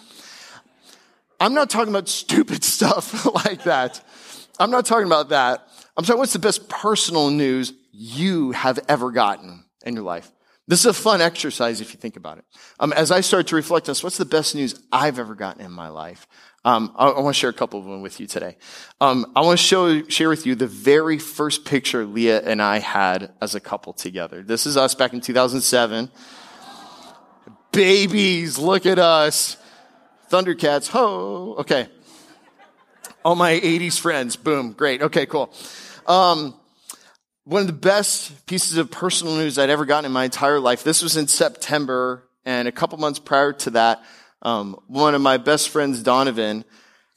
I'm 1.40 1.54
not 1.54 1.70
talking 1.70 1.90
about 1.90 2.08
stupid 2.08 2.64
stuff 2.76 3.26
like 3.46 3.64
that. 3.64 4.02
I'm 4.60 4.72
not 4.72 4.86
talking 4.86 5.06
about 5.06 5.30
that. 5.30 5.68
I'm 5.98 6.04
talking 6.04 6.20
what's 6.20 6.34
the 6.34 6.40
best 6.40 6.70
personal 6.70 7.30
news 7.30 7.74
you 7.92 8.52
have 8.52 8.80
ever 8.88 9.12
gotten 9.12 9.64
in 9.86 9.96
your 9.96 10.04
life. 10.04 10.32
This 10.68 10.80
is 10.80 10.86
a 10.88 10.94
fun 10.94 11.22
exercise 11.22 11.80
if 11.80 11.94
you 11.94 12.00
think 12.00 12.16
about 12.16 12.40
it. 12.40 12.46
Um, 12.80 12.92
as 12.94 13.12
I 13.12 13.22
start 13.22 13.48
to 13.48 13.56
reflect 13.56 13.88
on 13.88 13.92
this, 13.92 14.04
what's 14.04 14.18
the 14.18 14.26
best 14.26 14.56
news 14.56 14.80
I've 14.92 15.20
ever 15.20 15.36
gotten 15.36 15.64
in 15.64 15.72
my 15.72 15.90
life? 15.90 16.28
Um, 16.64 16.92
I, 16.96 17.10
I 17.10 17.20
want 17.20 17.36
to 17.36 17.40
share 17.40 17.52
a 17.52 17.54
couple 17.54 17.80
of 17.80 17.86
them 17.86 18.02
with 18.02 18.20
you 18.20 18.26
today. 18.26 18.58
Um, 19.00 19.32
I 19.36 19.42
want 19.42 19.60
to 19.60 19.64
show, 19.64 20.04
share 20.08 20.30
with 20.30 20.48
you 20.48 20.56
the 20.56 20.66
very 20.66 21.20
first 21.20 21.66
picture 21.66 22.04
Leah 22.04 22.42
and 22.42 22.64
I 22.64 22.80
had 22.80 23.32
as 23.40 23.54
a 23.54 23.60
couple 23.60 23.94
together. 23.94 24.42
This 24.42 24.66
is 24.66 24.76
us 24.76 24.96
back 24.96 25.14
in 25.14 25.22
2007. 25.22 26.10
Babies, 27.72 28.58
look 28.58 28.88
at 28.88 28.98
us. 28.98 29.58
Thundercats, 30.32 30.88
ho. 30.88 31.58
Okay. 31.60 31.88
All 33.24 33.36
my 33.36 33.60
80s 33.60 34.00
friends, 34.00 34.36
boom, 34.36 34.72
great. 34.72 35.04
Okay, 35.04 35.28
cool. 35.28 35.54
Um, 36.08 36.56
one 37.46 37.62
of 37.62 37.68
the 37.68 37.74
best 37.74 38.46
pieces 38.48 38.78
of 38.78 38.90
personal 38.90 39.36
news 39.36 39.60
I'd 39.60 39.70
ever 39.70 39.86
gotten 39.86 40.06
in 40.06 40.12
my 40.12 40.26
entire 40.26 40.60
life. 40.60 40.84
This 40.84 41.04
was 41.04 41.16
in 41.16 41.28
September, 41.28 42.28
and 42.44 42.68
a 42.68 42.72
couple 42.72 42.98
months 42.98 43.20
prior 43.20 43.54
to 43.54 43.70
that, 43.72 44.04
um, 44.42 44.80
one 44.88 45.14
of 45.14 45.22
my 45.22 45.38
best 45.38 45.70
friends, 45.70 46.02
Donovan, 46.02 46.66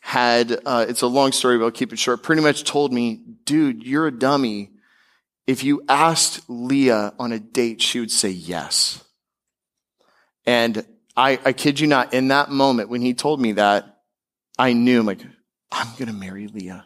had, 0.00 0.60
uh, 0.66 0.84
it's 0.86 1.02
a 1.02 1.06
long 1.06 1.32
story, 1.32 1.58
but 1.58 1.64
I'll 1.64 1.70
keep 1.70 1.92
it 1.92 1.98
short, 1.98 2.22
pretty 2.22 2.42
much 2.42 2.64
told 2.64 2.92
me, 2.92 3.20
dude, 3.44 3.84
you're 3.84 4.06
a 4.06 4.12
dummy. 4.12 4.70
If 5.46 5.64
you 5.64 5.82
asked 5.88 6.42
Leah 6.48 7.14
on 7.18 7.32
a 7.32 7.38
date, 7.38 7.80
she 7.80 7.98
would 7.98 8.10
say 8.10 8.28
yes. 8.28 9.02
And 10.44 10.86
I, 11.16 11.38
I 11.44 11.52
kid 11.52 11.80
you 11.80 11.86
not, 11.86 12.12
in 12.12 12.28
that 12.28 12.50
moment 12.50 12.90
when 12.90 13.00
he 13.00 13.14
told 13.14 13.40
me 13.40 13.52
that, 13.52 14.00
I 14.58 14.74
knew, 14.74 15.00
I'm 15.00 15.06
like, 15.06 15.22
I'm 15.72 15.88
going 15.92 16.08
to 16.08 16.12
marry 16.12 16.48
Leah. 16.48 16.84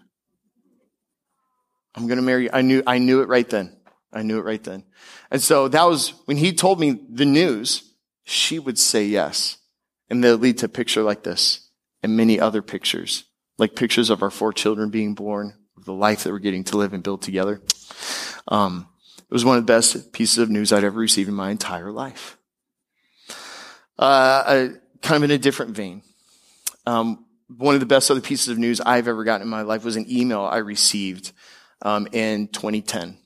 I'm 1.94 2.06
going 2.06 2.16
to 2.16 2.22
marry. 2.22 2.44
You. 2.44 2.50
I 2.52 2.62
knew, 2.62 2.82
I 2.86 2.98
knew 2.98 3.20
it 3.20 3.28
right 3.28 3.48
then. 3.48 3.76
I 4.12 4.22
knew 4.22 4.38
it 4.38 4.44
right 4.44 4.62
then. 4.62 4.84
And 5.30 5.42
so 5.42 5.68
that 5.68 5.84
was 5.84 6.14
when 6.26 6.36
he 6.36 6.52
told 6.52 6.78
me 6.78 7.00
the 7.08 7.24
news, 7.24 7.94
she 8.24 8.58
would 8.58 8.78
say 8.78 9.04
yes. 9.04 9.58
And 10.10 10.22
they'll 10.22 10.36
lead 10.36 10.58
to 10.58 10.66
a 10.66 10.68
picture 10.68 11.02
like 11.02 11.22
this 11.22 11.70
and 12.02 12.16
many 12.16 12.38
other 12.38 12.60
pictures, 12.60 13.24
like 13.58 13.74
pictures 13.74 14.10
of 14.10 14.22
our 14.22 14.30
four 14.30 14.52
children 14.52 14.90
being 14.90 15.14
born, 15.14 15.54
the 15.84 15.92
life 15.92 16.24
that 16.24 16.32
we're 16.32 16.38
getting 16.38 16.64
to 16.64 16.76
live 16.76 16.92
and 16.92 17.02
build 17.02 17.22
together. 17.22 17.62
Um, 18.48 18.88
it 19.18 19.32
was 19.32 19.44
one 19.44 19.56
of 19.56 19.66
the 19.66 19.72
best 19.72 20.12
pieces 20.12 20.38
of 20.38 20.50
news 20.50 20.72
I'd 20.72 20.84
ever 20.84 20.98
received 21.00 21.28
in 21.28 21.34
my 21.34 21.50
entire 21.50 21.90
life. 21.90 22.36
Uh, 23.98 24.42
I, 24.46 24.70
kind 25.00 25.16
of 25.16 25.30
in 25.30 25.30
a 25.30 25.38
different 25.38 25.74
vein. 25.74 26.02
Um, 26.86 27.24
one 27.48 27.74
of 27.74 27.80
the 27.80 27.86
best 27.86 28.10
other 28.10 28.20
pieces 28.20 28.48
of 28.48 28.58
news 28.58 28.80
I've 28.80 29.08
ever 29.08 29.24
gotten 29.24 29.42
in 29.42 29.48
my 29.48 29.62
life 29.62 29.84
was 29.84 29.96
an 29.96 30.06
email 30.10 30.42
I 30.42 30.58
received 30.58 31.32
um, 31.82 32.08
in 32.12 32.48
2010. 32.48 33.18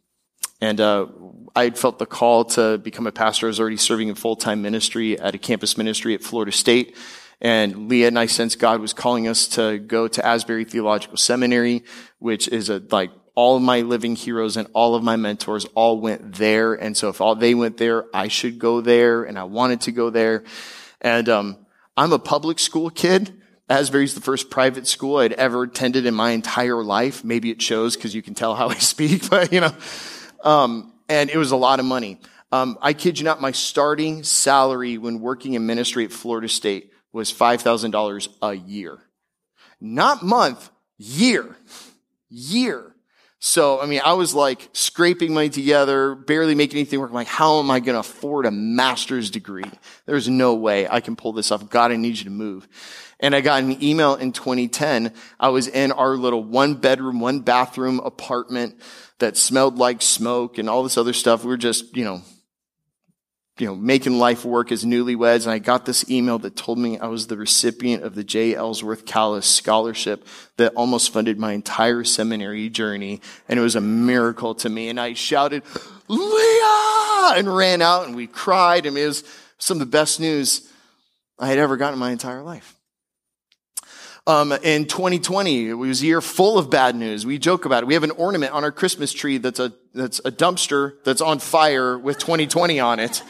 And 0.61 0.81
uh, 0.81 1.07
I 1.55 1.71
felt 1.71 1.99
the 1.99 2.07
call 2.07 2.45
to 2.47 2.79
become 2.79 3.07
a 3.07 3.13
pastor. 3.13 3.47
I 3.47 3.49
was 3.49 3.61
already 3.61 3.77
serving 3.77 4.09
in 4.09 4.15
full-time 4.15 4.63
ministry 4.63 5.19
at 5.19 5.35
a 5.35 5.39
campus 5.39 5.77
ministry 5.77 6.15
at 6.15 6.23
Florida 6.23 6.53
State. 6.53 6.97
And 7.41 7.89
Leah 7.89 8.09
and 8.09 8.19
I 8.19 8.27
sensed 8.27 8.59
God 8.59 8.81
was 8.81 8.95
calling 8.95 9.29
us 9.29 9.47
to 9.49 9.79
go 9.79 10.09
to 10.09 10.27
Asbury 10.27 10.65
Theological 10.65 11.19
Seminary, 11.19 11.85
which 12.19 12.49
is 12.49 12.71
a, 12.71 12.83
like, 12.91 13.11
all 13.35 13.57
of 13.57 13.63
my 13.63 13.83
living 13.83 14.17
heroes 14.17 14.57
and 14.57 14.67
all 14.73 14.95
of 14.95 15.03
my 15.03 15.17
mentors 15.17 15.67
all 15.75 16.01
went 16.01 16.37
there. 16.37 16.73
And 16.73 16.97
so 16.97 17.11
if 17.11 17.21
all 17.21 17.35
they 17.35 17.55
went 17.55 17.77
there, 17.77 18.07
I 18.15 18.29
should 18.29 18.59
go 18.59 18.81
there. 18.81 19.25
And 19.25 19.39
I 19.39 19.45
wanted 19.45 19.83
to 19.83 19.93
go 19.93 20.09
there. 20.09 20.45
And, 21.03 21.29
um, 21.29 21.67
I'm 21.99 22.13
a 22.13 22.19
public 22.19 22.59
school 22.59 22.91
kid. 22.91 23.43
Asbury's 23.69 24.15
the 24.15 24.21
first 24.21 24.49
private 24.49 24.87
school 24.87 25.19
I'd 25.19 25.33
ever 25.33 25.65
attended 25.65 26.07
in 26.07 26.15
my 26.15 26.31
entire 26.31 26.83
life. 26.83 27.25
Maybe 27.25 27.51
it 27.51 27.61
shows 27.61 27.97
because 27.97 28.15
you 28.15 28.23
can 28.23 28.35
tell 28.35 28.55
how 28.55 28.69
I 28.69 28.75
speak, 28.79 29.29
but 29.29 29.53
you 29.53 29.61
know, 29.61 29.75
um, 30.45 30.93
and 31.09 31.31
it 31.31 31.37
was 31.37 31.51
a 31.51 31.57
lot 31.57 31.81
of 31.81 31.87
money. 31.87 32.21
Um, 32.53 32.79
I 32.81 32.93
kid 32.93 33.19
you 33.19 33.25
not, 33.25 33.41
my 33.41 33.51
starting 33.51 34.23
salary 34.23 34.99
when 34.99 35.21
working 35.21 35.55
in 35.55 35.67
ministry 35.67 36.05
at 36.05 36.13
Florida 36.13 36.49
State 36.49 36.93
was 37.13 37.33
$5,000 37.33 38.29
a 38.43 38.55
year. 38.55 38.99
Not 39.81 40.23
month, 40.23 40.71
year. 40.97 41.57
Year. 42.29 42.96
So, 43.39 43.81
I 43.81 43.87
mean, 43.87 44.01
I 44.05 44.15
was 44.15 44.35
like 44.35 44.69
scraping 44.73 45.35
money 45.35 45.51
together, 45.51 46.15
barely 46.15 46.55
making 46.55 46.79
anything 46.79 47.01
work. 47.01 47.11
I'm 47.11 47.15
like, 47.15 47.27
how 47.27 47.59
am 47.59 47.71
I 47.71 47.81
going 47.81 47.95
to 47.95 48.01
afford 48.01 48.47
a 48.47 48.51
master's 48.51 49.31
degree? 49.31 49.71
There's 50.07 50.29
no 50.29 50.55
way 50.55 50.89
I 50.89 51.01
can 51.01 51.17
pull 51.17 51.33
this 51.33 51.53
off. 51.53 51.69
God, 51.69 51.93
I 51.93 51.97
need 51.97 52.17
you 52.17 52.25
to 52.25 52.31
move. 52.31 52.67
And 53.21 53.35
I 53.35 53.43
got 53.43 53.63
an 53.63 53.83
email 53.83 54.15
in 54.15 54.33
2010. 54.33 55.13
I 55.39 55.49
was 55.51 55.69
in 55.69 55.93
our 55.93 56.17
little 56.17 56.43
one 56.43 56.75
bedroom, 56.75 57.21
one 57.21 57.41
bathroom 57.41 58.01
apartment 58.01 58.81
that 59.19 59.37
smelled 59.37 59.79
like 59.79 60.03
smoke 60.03 60.59
and 60.59 60.69
all 60.69 60.83
this 60.83 60.99
other 60.99 61.13
stuff. 61.13 61.45
We 61.45 61.49
were 61.49 61.57
just, 61.57 61.97
you 61.97 62.05
know, 62.05 62.23
you 63.59 63.67
know, 63.67 63.75
making 63.75 64.19
life 64.19 64.45
work 64.45 64.71
as 64.71 64.85
newlyweds. 64.85 65.45
And 65.45 65.51
I 65.51 65.59
got 65.59 65.87
this 65.87 66.09
email 66.11 66.39
that 66.41 66.57
told 66.57 66.79
me 66.79 66.99
I 66.99 67.07
was 67.07 67.27
the 67.27 67.39
recipient 67.39 68.03
of 68.03 68.15
the 68.15 68.25
J. 68.25 68.55
Ellsworth 68.55 69.07
Kalas 69.07 69.45
scholarship 69.45 70.27
that 70.59 70.75
almost 70.75 71.13
funded 71.13 71.39
my 71.39 71.53
entire 71.53 72.05
seminary 72.05 72.69
journey. 72.69 73.21
And 73.49 73.59
it 73.59 73.63
was 73.63 73.75
a 73.75 73.81
miracle 73.81 74.55
to 74.57 74.69
me. 74.69 74.89
And 74.89 75.01
I 75.01 75.15
shouted, 75.15 75.63
Leah! 76.09 77.33
And 77.35 77.55
ran 77.55 77.83
out 77.83 78.07
and 78.07 78.15
we 78.15 78.27
cried. 78.27 78.87
and 78.87 78.97
it 78.97 79.07
was 79.07 79.25
some 79.59 79.77
of 79.77 79.81
the 79.81 79.87
best 79.87 80.21
news 80.21 80.71
I 81.39 81.49
had 81.49 81.59
ever 81.59 81.77
gotten 81.77 81.95
in 81.95 82.01
my 82.01 82.13
entire 82.13 82.43
life. 82.43 82.76
Um, 84.29 84.51
in 84.51 84.87
2020, 84.87 85.69
it 85.69 85.75
was 85.75 86.03
a 86.03 86.07
year 86.07 86.21
full 86.21 86.59
of 86.59 86.69
bad 86.69 86.97
news. 86.97 87.25
We 87.25 87.39
joke 87.39 87.65
about 87.65 87.85
it. 87.85 87.87
We 87.87 87.95
have 87.95 88.03
an 88.03 88.11
ornament 88.11 88.53
on 88.53 88.65
our 88.65 88.73
Christmas 88.73 89.13
tree 89.13 89.39
that's 89.39 89.61
a, 89.61 89.73
that's 89.95 90.19
a 90.25 90.33
dumpster 90.33 90.95
that's 91.05 91.21
on 91.21 91.39
fire 91.39 91.97
with 91.97 92.19
2020 92.19 92.81
on 92.81 92.99
it. 92.99 93.23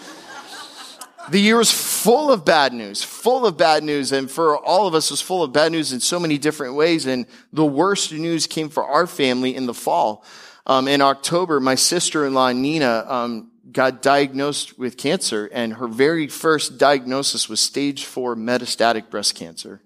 The 1.29 1.39
year 1.39 1.59
was 1.59 1.71
full 1.71 2.33
of 2.33 2.47
bad 2.47 2.73
news, 2.73 3.03
full 3.03 3.45
of 3.45 3.59
bad 3.59 3.85
news. 3.85 4.11
And 4.13 4.31
for 4.31 4.57
all 4.57 4.87
of 4.87 4.95
us, 4.95 5.11
was 5.11 5.21
full 5.21 5.43
of 5.43 5.53
bad 5.53 5.71
news 5.71 5.93
in 5.93 6.01
so 6.01 6.19
many 6.19 6.39
different 6.39 6.77
ways. 6.77 7.05
And 7.05 7.27
the 7.53 7.67
worst 7.67 8.13
news 8.13 8.47
came 8.47 8.71
for 8.71 8.85
our 8.85 9.07
family 9.07 9.55
in 9.55 9.67
the 9.67 9.75
fall. 9.75 10.25
Um, 10.67 10.89
in 10.89 11.03
October, 11.03 11.61
my 11.61 11.75
sister-in-law, 11.75 12.53
Nina, 12.53 13.05
um, 13.07 13.51
got 13.71 14.01
diagnosed 14.01 14.79
with 14.79 14.97
cancer 14.97 15.51
and 15.53 15.75
her 15.75 15.89
very 15.89 16.29
first 16.29 16.79
diagnosis 16.79 17.49
was 17.49 17.61
stage 17.61 18.05
four 18.05 18.35
metastatic 18.35 19.11
breast 19.11 19.35
cancer 19.35 19.83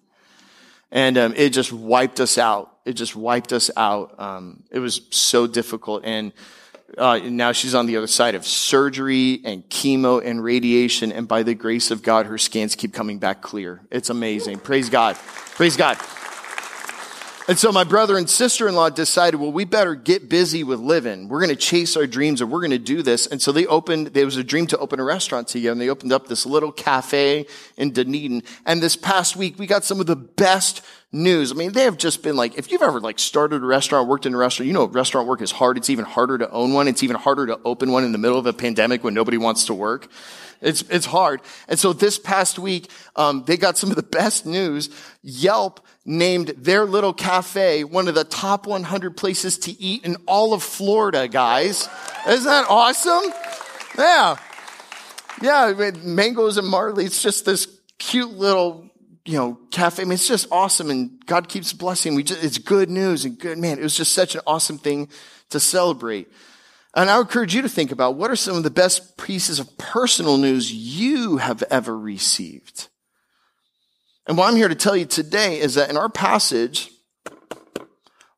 and 0.90 1.18
um, 1.18 1.35
it 1.37 1.50
just 1.50 1.73
wiped 1.73 2.20
us 2.20 2.38
out. 2.38 2.73
It 2.85 2.94
just 2.94 3.14
wiped 3.14 3.52
us 3.52 3.70
out. 3.76 4.18
Um, 4.18 4.64
it 4.70 4.78
was 4.78 5.02
so 5.11 5.47
difficult, 5.47 6.04
and 6.04 6.32
uh, 6.99 7.18
now 7.18 7.52
she's 7.52 7.75
on 7.75 7.87
the 7.87 7.97
other 7.97 8.06
side 8.06 8.35
of 8.35 8.47
surgery 8.47 9.40
and 9.44 9.68
chemo 9.68 10.25
and 10.25 10.42
radiation, 10.42 11.12
and 11.12 11.28
by 11.28 11.42
the 11.42 11.54
grace 11.54 11.90
of 11.90 12.02
God, 12.02 12.26
her 12.26 12.38
scans 12.38 12.75
keep 12.75 12.92
coming 12.92 13.18
back 13.18 13.42
clear. 13.42 13.80
It's 13.90 14.11
amazing. 14.11 14.59
Praise 14.59 14.90
God. 14.90 15.16
Praise 15.16 15.76
God. 15.76 15.99
And 17.50 17.59
so 17.59 17.73
my 17.73 17.83
brother 17.83 18.16
and 18.16 18.30
sister-in-law 18.30 18.90
decided, 18.90 19.40
well, 19.40 19.50
we 19.50 19.64
better 19.64 19.97
get 19.97 20.28
busy 20.28 20.62
with 20.62 20.78
living. 20.78 21.26
We're 21.26 21.40
going 21.40 21.50
to 21.50 21.57
chase 21.57 21.97
our 21.97 22.07
dreams 22.07 22.40
and 22.40 22.49
we're 22.49 22.61
going 22.61 22.71
to 22.71 22.78
do 22.78 23.02
this. 23.02 23.26
And 23.26 23.42
so 23.42 23.50
they 23.50 23.66
opened, 23.66 24.07
there 24.14 24.25
was 24.25 24.37
a 24.37 24.45
dream 24.45 24.69
to 24.69 24.78
open 24.78 25.00
a 25.00 25.02
restaurant 25.02 25.49
together 25.49 25.73
and 25.73 25.80
they 25.80 25.88
opened 25.90 26.12
up 26.12 26.28
this 26.28 26.47
little 26.47 26.71
cafe 26.71 27.47
in 27.76 27.90
Dunedin. 27.90 28.45
And 28.64 28.80
this 28.80 28.95
past 28.95 29.35
week, 29.35 29.59
we 29.59 29.66
got 29.66 29.83
some 29.83 29.99
of 29.99 30.07
the 30.07 30.14
best 30.14 30.83
news. 31.11 31.50
I 31.50 31.57
mean, 31.57 31.73
they 31.73 31.83
have 31.83 31.97
just 31.97 32.23
been 32.23 32.37
like, 32.37 32.57
if 32.57 32.71
you've 32.71 32.83
ever 32.83 33.00
like 33.00 33.19
started 33.19 33.64
a 33.64 33.66
restaurant, 33.66 34.07
worked 34.07 34.26
in 34.26 34.35
a 34.35 34.38
restaurant, 34.38 34.69
you 34.69 34.73
know, 34.73 34.87
restaurant 34.87 35.26
work 35.26 35.42
is 35.42 35.50
hard. 35.50 35.76
It's 35.76 35.90
even 35.90 36.04
harder 36.04 36.38
to 36.38 36.49
own 36.50 36.73
one. 36.73 36.87
It's 36.87 37.02
even 37.02 37.16
harder 37.16 37.49
to 37.49 37.59
open 37.64 37.90
one 37.90 38.04
in 38.04 38.12
the 38.12 38.19
middle 38.19 38.38
of 38.38 38.47
a 38.47 38.52
pandemic 38.52 39.02
when 39.02 39.12
nobody 39.12 39.38
wants 39.38 39.64
to 39.64 39.75
work. 39.75 40.07
It's, 40.61 40.83
it's 40.83 41.07
hard. 41.07 41.40
And 41.69 41.79
so 41.79 41.93
this 41.93 42.19
past 42.19 42.59
week, 42.59 42.90
um, 43.17 43.45
they 43.47 43.57
got 43.57 43.79
some 43.79 43.90
of 43.90 43.97
the 43.97 44.02
best 44.02 44.47
news. 44.47 44.90
Yelp 45.23 45.85
named 46.05 46.49
their 46.57 46.85
little 46.85 47.12
cafe 47.12 47.85
one 47.85 48.09
of 48.09 48.14
the 48.14 48.25
top 48.25 48.67
100 48.67 49.17
places 49.17 49.59
to 49.59 49.81
eat 49.81 50.05
in 50.05 50.17
all 50.26 50.52
of 50.52 50.62
Florida, 50.62 51.29
guys. 51.29 51.88
Isn't 52.29 52.45
that 52.45 52.67
awesome? 52.69 53.33
Yeah. 53.97 54.37
Yeah, 55.43 55.90
Mangoes 56.02 56.59
and 56.59 56.67
Marley. 56.67 57.07
It's 57.07 57.23
just 57.23 57.47
this 57.47 57.67
cute 57.99 58.33
little, 58.33 58.90
you 59.25 59.38
know, 59.38 59.59
cafe. 59.71 60.02
I 60.02 60.05
mean, 60.05 60.12
it's 60.12 60.29
just 60.29 60.49
awesome, 60.50 60.90
and 60.90 61.25
God 61.25 61.49
keeps 61.49 61.73
blessing. 61.73 62.14
We 62.14 62.23
just, 62.23 62.45
it's 62.45 62.59
good 62.59 62.90
news 62.90 63.25
and 63.25 63.38
good 63.38 63.57
man. 63.57 63.79
It 63.79 63.83
was 63.83 63.97
just 63.97 64.12
such 64.12 64.35
an 64.35 64.43
awesome 64.47 64.79
thing 64.79 65.09
to 65.50 65.61
celebrate. 65.61 66.29
And 66.94 67.09
I 67.09 67.20
encourage 67.20 67.54
you 67.54 67.62
to 67.62 67.68
think 67.68 67.92
about 67.92 68.16
what 68.16 68.30
are 68.30 68.37
some 68.37 68.56
of 68.56 68.62
the 68.62 68.70
best 68.70 69.16
pieces 69.16 69.61
of 69.61 69.78
personal 69.78 70.38
news 70.38 70.73
you 70.73 71.37
have 71.37 71.62
ever 71.70 71.97
received. 71.97 72.88
And 74.26 74.37
what 74.37 74.49
I'm 74.49 74.56
here 74.56 74.68
to 74.68 74.75
tell 74.75 74.97
you 74.97 75.06
today 75.06 75.61
is 75.61 75.75
that 75.75 75.90
in 75.90 75.97
our 75.97 76.09
passage, 76.09 76.90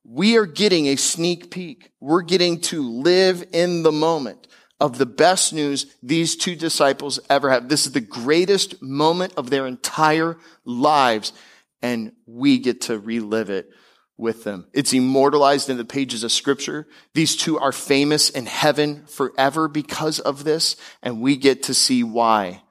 we 0.04 0.36
are 0.36 0.46
getting 0.46 0.86
a 0.86 0.96
sneak 0.96 1.50
peek. 1.50 1.90
We're 2.00 2.22
getting 2.22 2.60
to 2.62 2.82
live 2.82 3.44
in 3.52 3.82
the 3.82 3.92
moment 3.92 4.46
of 4.78 4.98
the 4.98 5.06
best 5.06 5.52
news 5.52 5.94
these 6.02 6.36
two 6.36 6.54
disciples 6.54 7.20
ever 7.30 7.50
have. 7.50 7.68
This 7.68 7.86
is 7.86 7.92
the 7.92 8.00
greatest 8.00 8.82
moment 8.82 9.34
of 9.36 9.48
their 9.48 9.66
entire 9.66 10.36
lives, 10.64 11.32
and 11.80 12.12
we 12.26 12.58
get 12.58 12.82
to 12.82 12.98
relive 12.98 13.48
it 13.48 13.70
with 14.16 14.44
them. 14.44 14.66
It's 14.72 14.92
immortalized 14.92 15.68
in 15.68 15.76
the 15.76 15.84
pages 15.84 16.22
of 16.22 16.32
scripture. 16.32 16.86
These 17.14 17.36
two 17.36 17.58
are 17.58 17.72
famous 17.72 18.30
in 18.30 18.46
heaven 18.46 19.04
forever 19.06 19.68
because 19.68 20.20
of 20.20 20.44
this, 20.44 20.76
and 21.02 21.20
we 21.20 21.36
get 21.36 21.64
to 21.64 21.74
see 21.74 22.04
why 22.04 22.62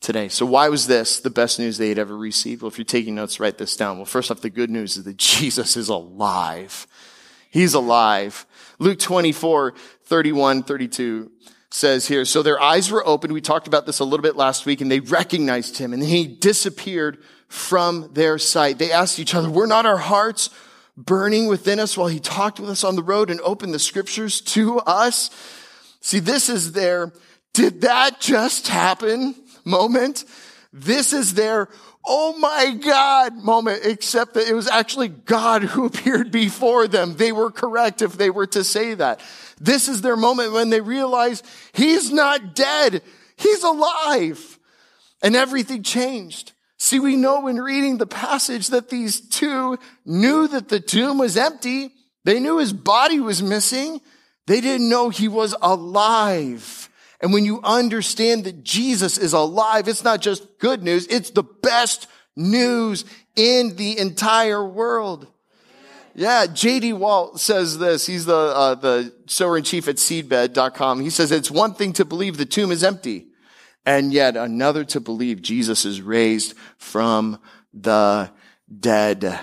today. 0.00 0.28
So 0.28 0.46
why 0.46 0.68
was 0.68 0.86
this 0.86 1.20
the 1.20 1.30
best 1.30 1.58
news 1.58 1.78
they 1.78 1.88
had 1.88 1.98
ever 1.98 2.16
received? 2.16 2.62
Well, 2.62 2.70
if 2.70 2.78
you're 2.78 2.84
taking 2.84 3.14
notes, 3.14 3.40
write 3.40 3.58
this 3.58 3.76
down. 3.76 3.96
Well, 3.96 4.06
first 4.06 4.30
off, 4.30 4.40
the 4.40 4.50
good 4.50 4.70
news 4.70 4.96
is 4.96 5.04
that 5.04 5.16
Jesus 5.18 5.76
is 5.76 5.88
alive. 5.88 6.86
He's 7.50 7.74
alive. 7.74 8.46
Luke 8.78 8.98
24, 8.98 9.74
31, 10.04 10.62
32 10.62 11.30
says 11.70 12.08
here, 12.08 12.24
so 12.24 12.42
their 12.42 12.60
eyes 12.60 12.90
were 12.90 13.06
opened. 13.06 13.32
We 13.32 13.40
talked 13.40 13.66
about 13.66 13.84
this 13.84 13.98
a 13.98 14.04
little 14.04 14.22
bit 14.22 14.36
last 14.36 14.64
week 14.64 14.80
and 14.80 14.90
they 14.90 15.00
recognized 15.00 15.76
him 15.76 15.92
and 15.92 16.02
he 16.02 16.26
disappeared 16.26 17.22
from 17.48 18.10
their 18.14 18.38
sight. 18.38 18.78
They 18.78 18.92
asked 18.92 19.18
each 19.18 19.34
other, 19.34 19.50
were 19.50 19.66
not 19.66 19.84
our 19.84 19.98
hearts 19.98 20.50
burning 20.98 21.46
within 21.46 21.78
us 21.78 21.96
while 21.96 22.08
he 22.08 22.18
talked 22.18 22.58
with 22.58 22.68
us 22.68 22.82
on 22.82 22.96
the 22.96 23.02
road 23.02 23.30
and 23.30 23.40
opened 23.42 23.72
the 23.72 23.78
scriptures 23.78 24.40
to 24.40 24.78
us? 24.80 25.30
See, 26.00 26.18
this 26.18 26.48
is 26.48 26.72
their, 26.72 27.12
did 27.54 27.82
that 27.82 28.20
just 28.20 28.68
happen 28.68 29.34
moment? 29.64 30.24
This 30.72 31.12
is 31.12 31.34
their, 31.34 31.68
oh 32.04 32.36
my 32.38 32.72
God 32.72 33.36
moment, 33.36 33.82
except 33.84 34.34
that 34.34 34.48
it 34.48 34.54
was 34.54 34.68
actually 34.68 35.08
God 35.08 35.62
who 35.62 35.84
appeared 35.86 36.30
before 36.30 36.88
them. 36.88 37.16
They 37.16 37.32
were 37.32 37.50
correct 37.50 38.02
if 38.02 38.14
they 38.14 38.30
were 38.30 38.46
to 38.48 38.64
say 38.64 38.94
that. 38.94 39.20
This 39.60 39.88
is 39.88 40.02
their 40.02 40.16
moment 40.16 40.52
when 40.52 40.70
they 40.70 40.80
realize 40.80 41.42
he's 41.72 42.12
not 42.12 42.54
dead. 42.54 43.02
He's 43.36 43.62
alive. 43.62 44.58
And 45.22 45.34
everything 45.34 45.82
changed. 45.82 46.52
See, 46.78 47.00
we 47.00 47.16
know 47.16 47.48
in 47.48 47.60
reading 47.60 47.98
the 47.98 48.06
passage 48.06 48.68
that 48.68 48.88
these 48.88 49.20
two 49.20 49.78
knew 50.06 50.46
that 50.46 50.68
the 50.68 50.78
tomb 50.78 51.18
was 51.18 51.36
empty. 51.36 51.92
They 52.24 52.38
knew 52.38 52.58
his 52.58 52.72
body 52.72 53.18
was 53.18 53.42
missing. 53.42 54.00
They 54.46 54.60
didn't 54.60 54.88
know 54.88 55.08
he 55.08 55.26
was 55.26 55.56
alive. 55.60 56.88
And 57.20 57.32
when 57.32 57.44
you 57.44 57.60
understand 57.64 58.44
that 58.44 58.62
Jesus 58.62 59.18
is 59.18 59.32
alive, 59.32 59.88
it's 59.88 60.04
not 60.04 60.20
just 60.20 60.58
good 60.60 60.84
news, 60.84 61.06
it's 61.08 61.30
the 61.30 61.42
best 61.42 62.06
news 62.36 63.04
in 63.34 63.74
the 63.74 63.98
entire 63.98 64.64
world. 64.64 65.26
Yeah, 66.14 66.46
J.D. 66.46 66.92
Walt 66.94 67.40
says 67.40 67.78
this. 67.78 68.06
He's 68.06 68.24
the, 68.24 68.36
uh, 68.36 68.74
the 68.76 69.12
sower 69.26 69.56
in 69.56 69.64
chief 69.64 69.88
at 69.88 69.96
seedbed.com. 69.96 71.00
He 71.00 71.10
says, 71.10 71.30
it's 71.32 71.50
one 71.50 71.74
thing 71.74 71.92
to 71.94 72.04
believe 72.04 72.36
the 72.36 72.44
tomb 72.44 72.70
is 72.70 72.82
empty 72.82 73.27
and 73.88 74.12
yet 74.12 74.36
another 74.36 74.84
to 74.84 75.00
believe 75.00 75.40
Jesus 75.40 75.86
is 75.86 76.02
raised 76.02 76.52
from 76.76 77.40
the 77.72 78.30
dead. 78.80 79.40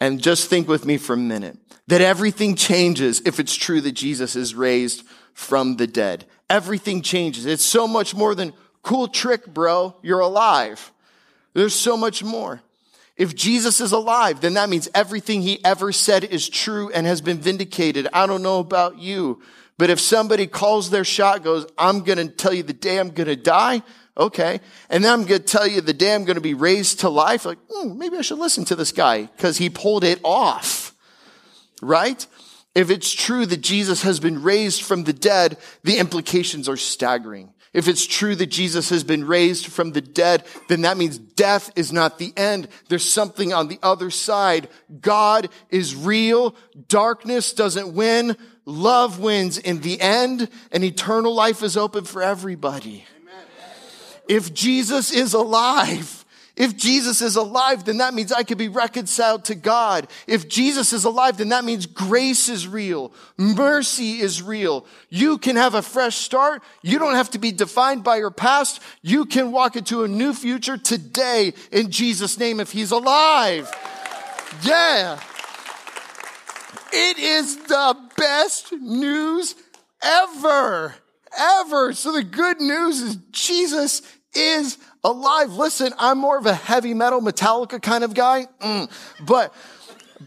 And 0.00 0.22
just 0.22 0.48
think 0.48 0.66
with 0.68 0.86
me 0.86 0.96
for 0.96 1.12
a 1.12 1.18
minute 1.18 1.58
that 1.86 2.00
everything 2.00 2.54
changes 2.54 3.20
if 3.26 3.38
it's 3.38 3.54
true 3.54 3.82
that 3.82 3.92
Jesus 3.92 4.36
is 4.36 4.54
raised 4.54 5.04
from 5.34 5.76
the 5.76 5.86
dead. 5.86 6.24
Everything 6.48 7.02
changes. 7.02 7.44
It's 7.44 7.62
so 7.62 7.86
much 7.86 8.14
more 8.14 8.34
than 8.34 8.54
cool 8.82 9.06
trick, 9.06 9.46
bro. 9.46 9.94
You're 10.00 10.20
alive. 10.20 10.90
There's 11.52 11.74
so 11.74 11.94
much 11.94 12.24
more. 12.24 12.62
If 13.18 13.34
Jesus 13.34 13.82
is 13.82 13.92
alive, 13.92 14.40
then 14.40 14.54
that 14.54 14.70
means 14.70 14.88
everything 14.94 15.42
he 15.42 15.62
ever 15.62 15.92
said 15.92 16.24
is 16.24 16.48
true 16.48 16.90
and 16.90 17.06
has 17.06 17.20
been 17.20 17.38
vindicated. 17.38 18.08
I 18.14 18.26
don't 18.26 18.42
know 18.42 18.60
about 18.60 18.98
you, 18.98 19.42
but 19.78 19.90
if 19.90 20.00
somebody 20.00 20.46
calls 20.46 20.90
their 20.90 21.04
shot, 21.04 21.44
goes, 21.44 21.66
I'm 21.76 22.02
going 22.02 22.18
to 22.18 22.28
tell 22.28 22.52
you 22.52 22.62
the 22.62 22.72
day 22.72 22.98
I'm 22.98 23.10
going 23.10 23.28
to 23.28 23.36
die. 23.36 23.82
Okay. 24.16 24.60
And 24.88 25.04
then 25.04 25.12
I'm 25.12 25.26
going 25.26 25.42
to 25.42 25.46
tell 25.46 25.66
you 25.66 25.80
the 25.80 25.92
day 25.92 26.14
I'm 26.14 26.24
going 26.24 26.36
to 26.36 26.40
be 26.40 26.54
raised 26.54 27.00
to 27.00 27.10
life. 27.10 27.44
Like, 27.44 27.58
hmm, 27.70 27.98
maybe 27.98 28.16
I 28.16 28.22
should 28.22 28.38
listen 28.38 28.64
to 28.66 28.76
this 28.76 28.92
guy 28.92 29.22
because 29.24 29.58
he 29.58 29.68
pulled 29.68 30.04
it 30.04 30.20
off. 30.24 30.94
Right? 31.82 32.26
If 32.74 32.90
it's 32.90 33.12
true 33.12 33.44
that 33.46 33.60
Jesus 33.60 34.02
has 34.02 34.18
been 34.18 34.42
raised 34.42 34.82
from 34.82 35.04
the 35.04 35.12
dead, 35.12 35.58
the 35.82 35.98
implications 35.98 36.68
are 36.68 36.76
staggering. 36.76 37.52
If 37.74 37.88
it's 37.88 38.06
true 38.06 38.34
that 38.36 38.46
Jesus 38.46 38.88
has 38.88 39.04
been 39.04 39.26
raised 39.26 39.66
from 39.66 39.92
the 39.92 40.00
dead, 40.00 40.44
then 40.68 40.80
that 40.82 40.96
means 40.96 41.18
death 41.18 41.70
is 41.76 41.92
not 41.92 42.18
the 42.18 42.32
end. 42.34 42.68
There's 42.88 43.04
something 43.04 43.52
on 43.52 43.68
the 43.68 43.78
other 43.82 44.10
side. 44.10 44.68
God 45.00 45.50
is 45.68 45.94
real. 45.94 46.56
Darkness 46.88 47.52
doesn't 47.52 47.92
win. 47.92 48.36
Love 48.66 49.20
wins 49.20 49.58
in 49.58 49.80
the 49.80 50.00
end 50.00 50.48
and 50.72 50.82
eternal 50.82 51.32
life 51.32 51.62
is 51.62 51.76
open 51.76 52.04
for 52.04 52.20
everybody. 52.20 53.04
Amen. 53.22 53.44
If 54.28 54.52
Jesus 54.52 55.12
is 55.12 55.34
alive, 55.34 56.24
if 56.56 56.74
Jesus 56.76 57.20
is 57.20 57.36
alive, 57.36 57.84
then 57.84 57.98
that 57.98 58.14
means 58.14 58.32
I 58.32 58.42
could 58.42 58.58
be 58.58 58.68
reconciled 58.68 59.44
to 59.44 59.54
God. 59.54 60.08
If 60.26 60.48
Jesus 60.48 60.92
is 60.92 61.04
alive, 61.04 61.36
then 61.36 61.50
that 61.50 61.64
means 61.64 61.84
grace 61.84 62.48
is 62.48 62.66
real. 62.66 63.12
Mercy 63.36 64.20
is 64.20 64.42
real. 64.42 64.86
You 65.10 65.36
can 65.36 65.56
have 65.56 65.74
a 65.74 65.82
fresh 65.82 66.16
start. 66.16 66.62
You 66.82 66.98
don't 66.98 67.14
have 67.14 67.30
to 67.30 67.38
be 67.38 67.52
defined 67.52 68.02
by 68.02 68.16
your 68.16 68.30
past. 68.30 68.80
You 69.02 69.26
can 69.26 69.52
walk 69.52 69.76
into 69.76 70.02
a 70.02 70.08
new 70.08 70.32
future 70.32 70.78
today 70.78 71.52
in 71.70 71.90
Jesus' 71.90 72.38
name 72.38 72.58
if 72.58 72.72
he's 72.72 72.90
alive. 72.90 73.70
Yeah. 74.62 75.20
It 76.92 77.18
is 77.18 77.56
the 77.56 77.96
best 78.16 78.72
news 78.72 79.54
ever. 80.02 80.94
Ever. 81.38 81.92
So 81.92 82.12
the 82.12 82.22
good 82.22 82.60
news 82.60 83.00
is 83.00 83.16
Jesus 83.30 84.02
is 84.34 84.78
alive. 85.02 85.52
Listen, 85.52 85.92
I'm 85.98 86.18
more 86.18 86.38
of 86.38 86.46
a 86.46 86.54
heavy 86.54 86.94
metal 86.94 87.20
Metallica 87.20 87.80
kind 87.80 88.04
of 88.04 88.14
guy, 88.14 88.46
mm. 88.60 88.90
but, 89.24 89.52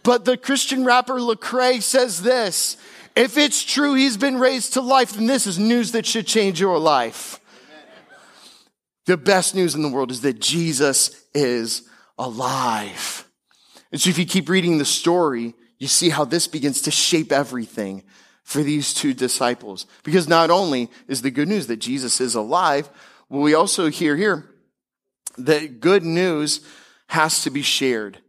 but 0.03 0.25
the 0.25 0.37
Christian 0.37 0.85
rapper 0.85 1.19
Lecrae 1.19 1.81
says 1.81 2.21
this. 2.21 2.77
If 3.15 3.37
it's 3.37 3.63
true 3.63 3.95
he's 3.95 4.17
been 4.17 4.39
raised 4.39 4.73
to 4.73 4.81
life, 4.81 5.13
then 5.13 5.27
this 5.27 5.47
is 5.47 5.59
news 5.59 5.91
that 5.91 6.05
should 6.05 6.27
change 6.27 6.59
your 6.59 6.79
life. 6.79 7.39
The 9.05 9.17
best 9.17 9.55
news 9.55 9.75
in 9.75 9.81
the 9.81 9.89
world 9.89 10.11
is 10.11 10.21
that 10.21 10.39
Jesus 10.39 11.25
is 11.33 11.83
alive. 12.17 13.25
And 13.91 13.99
so 13.99 14.09
if 14.09 14.19
you 14.19 14.25
keep 14.25 14.49
reading 14.49 14.77
the 14.77 14.85
story, 14.85 15.55
you 15.79 15.87
see 15.87 16.09
how 16.09 16.25
this 16.25 16.47
begins 16.47 16.81
to 16.83 16.91
shape 16.91 17.31
everything 17.31 18.03
for 18.43 18.61
these 18.61 18.93
two 18.93 19.13
disciples. 19.13 19.85
Because 20.03 20.27
not 20.27 20.49
only 20.49 20.89
is 21.07 21.21
the 21.21 21.31
good 21.31 21.47
news 21.47 21.67
that 21.67 21.77
Jesus 21.77 22.19
is 22.19 22.35
alive, 22.35 22.89
well, 23.29 23.41
we 23.41 23.53
also 23.53 23.89
hear 23.89 24.15
here 24.15 24.49
that 25.37 25.79
good 25.79 26.03
news 26.03 26.61
has 27.07 27.43
to 27.43 27.49
be 27.49 27.61
shared. 27.61 28.19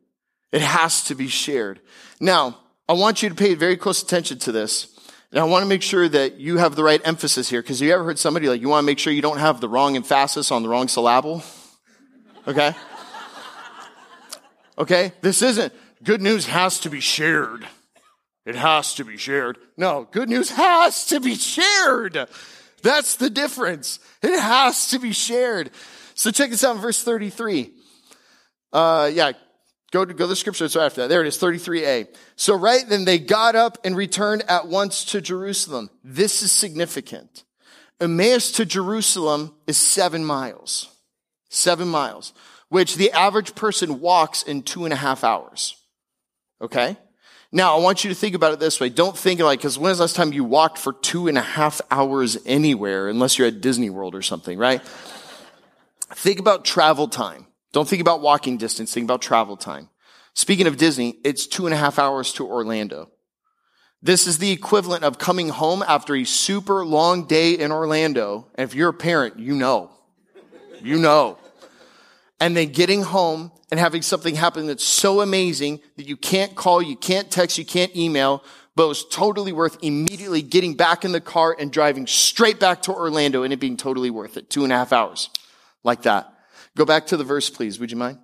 It 0.52 0.62
has 0.62 1.04
to 1.04 1.14
be 1.14 1.28
shared. 1.28 1.80
Now, 2.20 2.58
I 2.88 2.92
want 2.92 3.22
you 3.22 3.28
to 3.28 3.34
pay 3.34 3.54
very 3.54 3.76
close 3.76 4.02
attention 4.02 4.38
to 4.40 4.52
this. 4.52 4.88
And 5.30 5.38
I 5.38 5.44
want 5.44 5.62
to 5.62 5.68
make 5.68 5.82
sure 5.82 6.08
that 6.08 6.40
you 6.40 6.58
have 6.58 6.74
the 6.74 6.82
right 6.82 7.00
emphasis 7.04 7.48
here. 7.48 7.62
Because 7.62 7.80
you 7.80 7.92
ever 7.92 8.02
heard 8.02 8.18
somebody 8.18 8.48
like, 8.48 8.60
you 8.60 8.68
want 8.68 8.82
to 8.82 8.86
make 8.86 8.98
sure 8.98 9.12
you 9.12 9.22
don't 9.22 9.38
have 9.38 9.60
the 9.60 9.68
wrong 9.68 9.94
emphasis 9.96 10.50
on 10.50 10.62
the 10.62 10.68
wrong 10.68 10.88
syllable? 10.88 11.42
Okay? 12.46 12.74
Okay? 14.78 15.12
This 15.20 15.42
isn't, 15.42 15.74
good 16.02 16.20
news 16.20 16.46
has 16.46 16.80
to 16.80 16.90
be 16.90 17.00
shared. 17.00 17.66
It 18.46 18.54
has 18.54 18.94
to 18.94 19.04
be 19.04 19.16
shared. 19.16 19.58
No, 19.76 20.08
good 20.10 20.28
news 20.28 20.50
has 20.50 21.06
to 21.06 21.20
be 21.20 21.34
shared. 21.34 22.28
That's 22.82 23.16
the 23.16 23.30
difference. 23.30 23.98
It 24.22 24.40
has 24.40 24.88
to 24.90 24.98
be 24.98 25.12
shared. 25.12 25.70
So 26.14 26.30
check 26.30 26.50
this 26.50 26.64
out 26.64 26.76
in 26.76 26.82
verse 26.82 27.02
33. 27.02 27.72
Uh, 28.72 29.10
yeah, 29.12 29.32
go 29.90 30.04
to, 30.04 30.14
go 30.14 30.24
to 30.24 30.28
the 30.28 30.36
scripture 30.36 30.64
It's 30.64 30.76
right 30.76 30.86
after 30.86 31.02
that. 31.02 31.08
There 31.08 31.20
it 31.20 31.26
is, 31.26 31.38
33a. 31.38 32.08
So 32.36 32.56
right 32.56 32.84
then 32.88 33.04
they 33.04 33.18
got 33.18 33.56
up 33.56 33.78
and 33.84 33.96
returned 33.96 34.42
at 34.48 34.66
once 34.66 35.04
to 35.06 35.20
Jerusalem. 35.20 35.90
This 36.02 36.42
is 36.42 36.52
significant. 36.52 37.44
Emmaus 38.00 38.52
to 38.52 38.64
Jerusalem 38.64 39.54
is 39.66 39.76
seven 39.76 40.24
miles. 40.24 40.88
Seven 41.50 41.88
miles, 41.88 42.32
which 42.68 42.96
the 42.96 43.10
average 43.10 43.54
person 43.54 44.00
walks 44.00 44.42
in 44.42 44.62
two 44.62 44.84
and 44.84 44.92
a 44.92 44.96
half 44.96 45.24
hours. 45.24 45.79
Okay? 46.60 46.96
Now, 47.52 47.76
I 47.76 47.80
want 47.80 48.04
you 48.04 48.10
to 48.10 48.14
think 48.14 48.36
about 48.36 48.52
it 48.52 48.60
this 48.60 48.78
way. 48.78 48.88
Don't 48.90 49.18
think 49.18 49.40
like, 49.40 49.58
because 49.58 49.78
when's 49.78 49.98
the 49.98 50.04
last 50.04 50.14
time 50.14 50.32
you 50.32 50.44
walked 50.44 50.78
for 50.78 50.92
two 50.92 51.26
and 51.26 51.36
a 51.36 51.42
half 51.42 51.80
hours 51.90 52.38
anywhere, 52.46 53.08
unless 53.08 53.38
you're 53.38 53.48
at 53.48 53.60
Disney 53.60 53.90
World 53.90 54.14
or 54.14 54.22
something, 54.22 54.56
right? 54.56 54.80
think 56.14 56.38
about 56.38 56.64
travel 56.64 57.08
time. 57.08 57.46
Don't 57.72 57.88
think 57.88 58.00
about 58.00 58.20
walking 58.20 58.56
distance. 58.56 58.92
Think 58.92 59.04
about 59.04 59.22
travel 59.22 59.56
time. 59.56 59.88
Speaking 60.34 60.66
of 60.66 60.76
Disney, 60.76 61.18
it's 61.24 61.46
two 61.46 61.66
and 61.66 61.74
a 61.74 61.76
half 61.76 61.98
hours 61.98 62.32
to 62.34 62.46
Orlando. 62.46 63.10
This 64.02 64.26
is 64.26 64.38
the 64.38 64.50
equivalent 64.50 65.04
of 65.04 65.18
coming 65.18 65.50
home 65.50 65.84
after 65.86 66.16
a 66.16 66.24
super 66.24 66.86
long 66.86 67.26
day 67.26 67.52
in 67.52 67.70
Orlando. 67.70 68.48
And 68.54 68.68
if 68.68 68.74
you're 68.74 68.88
a 68.88 68.94
parent, 68.94 69.38
you 69.38 69.54
know. 69.54 69.90
You 70.82 70.98
know. 70.98 71.38
And 72.40 72.56
then 72.56 72.70
getting 72.70 73.02
home 73.02 73.52
and 73.70 73.78
having 73.78 74.02
something 74.02 74.34
happen 74.34 74.66
that's 74.66 74.84
so 74.84 75.20
amazing 75.20 75.80
that 75.96 76.08
you 76.08 76.16
can't 76.16 76.54
call, 76.54 76.80
you 76.80 76.96
can't 76.96 77.30
text, 77.30 77.58
you 77.58 77.66
can't 77.66 77.94
email, 77.94 78.42
but 78.74 78.84
it 78.84 78.88
was 78.88 79.04
totally 79.04 79.52
worth 79.52 79.76
immediately 79.82 80.40
getting 80.40 80.74
back 80.74 81.04
in 81.04 81.12
the 81.12 81.20
car 81.20 81.54
and 81.58 81.70
driving 81.70 82.06
straight 82.06 82.58
back 82.58 82.82
to 82.82 82.92
Orlando 82.92 83.42
and 83.42 83.52
it 83.52 83.60
being 83.60 83.76
totally 83.76 84.10
worth 84.10 84.36
it. 84.38 84.48
Two 84.48 84.64
and 84.64 84.72
a 84.72 84.76
half 84.76 84.92
hours 84.92 85.28
like 85.84 86.02
that. 86.02 86.32
Go 86.76 86.84
back 86.84 87.08
to 87.08 87.16
the 87.16 87.24
verse, 87.24 87.50
please. 87.50 87.78
Would 87.78 87.90
you 87.90 87.96
mind? 87.96 88.18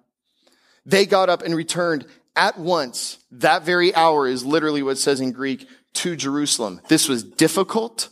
They 0.87 1.05
got 1.05 1.29
up 1.29 1.43
and 1.43 1.55
returned 1.55 2.07
at 2.35 2.59
once. 2.59 3.19
That 3.33 3.65
very 3.65 3.95
hour 3.95 4.27
is 4.27 4.45
literally 4.45 4.83
what 4.83 4.99
says 4.99 5.21
in 5.21 5.33
Greek 5.33 5.67
to 5.95 6.17
Jerusalem. 6.17 6.81
This 6.89 7.09
was 7.09 7.25
difficult. 7.25 8.09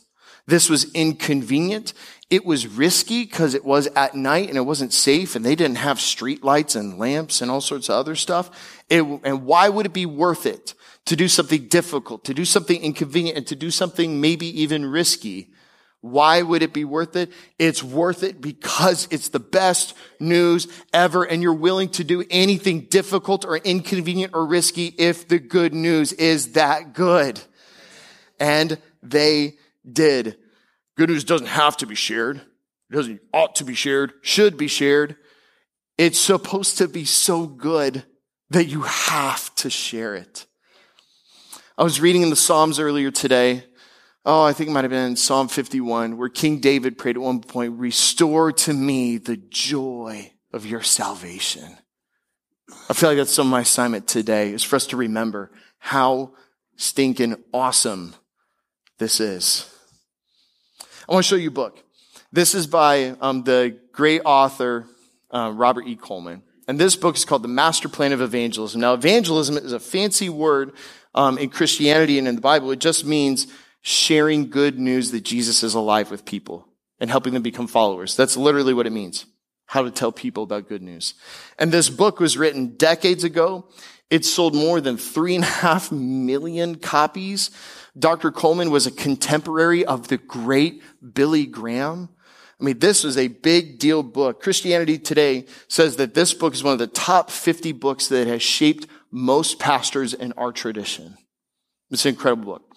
This 0.47 0.69
was 0.69 0.93
inconvenient. 0.93 1.95
It 2.35 2.44
was 2.44 2.66
risky 2.66 3.23
because 3.23 3.55
it 3.55 3.64
was 3.64 3.87
at 3.94 4.16
night 4.16 4.49
and 4.49 4.59
it 4.59 4.62
wasn't 4.62 4.92
safe 4.92 5.37
and 5.37 5.44
they 5.44 5.55
didn't 5.55 5.77
have 5.77 6.01
street 6.01 6.42
lights 6.42 6.75
and 6.75 6.99
lamps 6.99 7.40
and 7.40 7.49
all 7.49 7.61
sorts 7.61 7.88
of 7.88 7.94
other 7.94 8.16
stuff. 8.16 8.83
It, 8.90 9.03
and 9.23 9.47
why 9.47 9.68
would 9.68 9.87
it 9.87 9.92
be 9.92 10.05
worth 10.05 10.44
it 10.44 10.75
to 11.05 11.14
do 11.14 11.29
something 11.29 11.68
difficult, 11.68 12.25
to 12.25 12.35
do 12.35 12.44
something 12.44 12.83
inconvenient 12.83 13.38
and 13.38 13.47
to 13.47 13.55
do 13.55 13.70
something 13.70 14.20
maybe 14.20 14.47
even 14.62 14.85
risky? 14.85 15.53
Why 16.01 16.42
would 16.42 16.64
it 16.64 16.73
be 16.73 16.85
worth 16.85 17.14
it? 17.14 17.31
It's 17.57 17.85
worth 17.85 18.25
it 18.25 18.40
because 18.40 19.07
it's 19.12 19.29
the 19.29 19.38
best 19.38 19.94
news 20.18 20.66
ever 20.92 21.23
and 21.23 21.40
you're 21.40 21.55
willing 21.55 21.90
to 21.90 22.03
do 22.03 22.25
anything 22.31 22.87
difficult 22.87 23.44
or 23.44 23.59
inconvenient 23.59 24.35
or 24.35 24.44
risky 24.44 24.87
if 24.99 25.29
the 25.29 25.38
good 25.38 25.73
news 25.73 26.12
is 26.12 26.55
that 26.55 26.94
good. 26.94 27.40
And 28.40 28.77
they 29.05 29.55
did. 29.88 30.37
Good 30.96 31.11
news 31.11 31.24
doesn't 31.24 31.48
have 31.48 31.76
to 31.78 31.87
be 31.87 31.94
shared. 31.94 32.37
It 32.90 32.94
doesn't 32.94 33.20
ought 33.33 33.57
to 33.57 33.64
be 33.64 33.74
shared, 33.74 34.12
should 34.22 34.57
be 34.57 34.68
shared. 34.68 35.16
It's 35.98 36.18
supposed 36.18 36.78
to 36.78 36.88
be 36.88 37.04
so 37.04 37.46
good 37.46 38.04
that 38.50 38.66
you 38.66 38.83
have 38.83 39.54
to 39.57 39.70
share 39.70 40.14
it. 40.14 40.46
I 41.76 41.83
was 41.83 42.00
reading 42.00 42.22
in 42.22 42.30
the 42.30 42.37
Psalms 42.37 42.78
earlier 42.78 43.11
today. 43.11 43.64
Oh, 44.24 44.44
I 44.44 44.52
think 44.52 44.70
it 44.70 44.72
might 44.72 44.85
have 44.85 44.90
been 44.90 45.16
Psalm 45.16 45.48
51, 45.48 46.16
where 46.16 46.28
King 46.28 46.61
David 46.61 46.96
prayed 46.96 47.16
at 47.16 47.22
one 47.22 47.40
point, 47.40 47.78
restore 47.78 48.52
to 48.52 48.72
me 48.72 49.18
the 49.18 49.37
joy 49.37 50.33
of 50.52 50.64
your 50.64 50.83
salvation. 50.83 51.76
I 52.88 52.92
feel 52.92 53.11
like 53.11 53.18
that's 53.18 53.33
some 53.33 53.48
of 53.48 53.50
my 53.50 53.61
assignment 53.61 54.07
today 54.07 54.52
is 54.52 54.62
for 54.62 54.76
us 54.76 54.87
to 54.88 54.96
remember 54.96 55.50
how 55.78 56.35
stinking 56.76 57.42
awesome 57.52 58.14
this 58.98 59.20
is. 59.20 59.74
I 61.07 61.12
want 61.12 61.25
to 61.25 61.29
show 61.29 61.37
you 61.37 61.49
a 61.49 61.53
book. 61.53 61.83
This 62.33 62.55
is 62.55 62.67
by 62.67 63.14
um, 63.21 63.43
the 63.43 63.79
great 63.93 64.23
author 64.25 64.87
uh, 65.31 65.53
Robert 65.55 65.87
E. 65.87 65.97
Coleman. 65.97 66.43
And 66.67 66.81
this 66.81 66.97
book 66.97 67.14
is 67.17 67.27
called 67.27 67.43
The 67.43 67.49
Master 67.49 67.90
Plan 67.90 68.12
of 68.12 68.23
Evangelism. 68.23 68.81
Now, 68.81 68.95
evangelism 68.95 69.59
is 69.59 69.73
a 69.73 69.81
fancy 69.81 70.31
word 70.31 70.73
um, 71.14 71.37
in 71.37 71.51
Christianity 71.51 72.19
and 72.19 72.27
in 72.27 72.37
the 72.37 72.40
Bible. 72.40 72.71
It 72.71 72.79
just 72.79 73.05
means 73.05 73.49
sharing 73.83 74.49
good 74.49 74.79
news 74.79 75.11
that 75.11 75.25
Jesus 75.25 75.62
is 75.62 75.75
alive 75.75 76.11
with 76.11 76.25
people 76.25 76.67
and 76.99 77.11
helping 77.11 77.35
them 77.35 77.43
become 77.43 77.67
followers. 77.67 78.17
That's 78.17 78.38
literally 78.38 78.73
what 78.73 78.87
it 78.87 78.93
means. 78.93 79.27
How 79.67 79.83
to 79.83 79.90
tell 79.90 80.11
people 80.11 80.43
about 80.43 80.69
good 80.71 80.83
news. 80.83 81.12
And 81.59 81.71
this 81.71 81.90
book 81.90 82.19
was 82.19 82.38
written 82.38 82.77
decades 82.77 83.25
ago. 83.25 83.67
It 84.09 84.25
sold 84.25 84.55
more 84.55 84.81
than 84.81 84.97
three 84.97 85.35
and 85.35 85.45
a 85.45 85.49
half 85.49 85.93
million 85.93 86.77
copies. 86.77 87.51
Dr. 87.98 88.33
Coleman 88.33 88.70
was 88.70 88.87
a 88.87 88.90
contemporary 88.90 89.85
of 89.85 90.09
the 90.09 90.18
great 90.18 90.83
Billy 91.14 91.46
Graham. 91.46 92.09
I 92.61 92.64
mean, 92.64 92.78
this 92.78 93.04
was 93.04 93.16
a 93.16 93.28
big 93.28 93.78
deal 93.78 94.02
book. 94.02 94.42
Christianity 94.42 94.98
Today 94.98 95.46
says 95.68 95.96
that 95.96 96.14
this 96.14 96.35
book 96.35 96.54
is 96.54 96.64
one 96.64 96.72
of 96.72 96.78
the 96.78 96.87
top 96.87 97.30
50 97.30 97.72
books 97.72 98.09
that 98.09 98.26
has 98.26 98.42
shaped 98.42 98.87
most 99.11 99.59
pastors 99.59 100.14
in 100.14 100.33
our 100.33 100.50
tradition. 100.50 101.16
It's 101.90 102.04
an 102.04 102.11
incredible 102.11 102.54
book. 102.54 102.74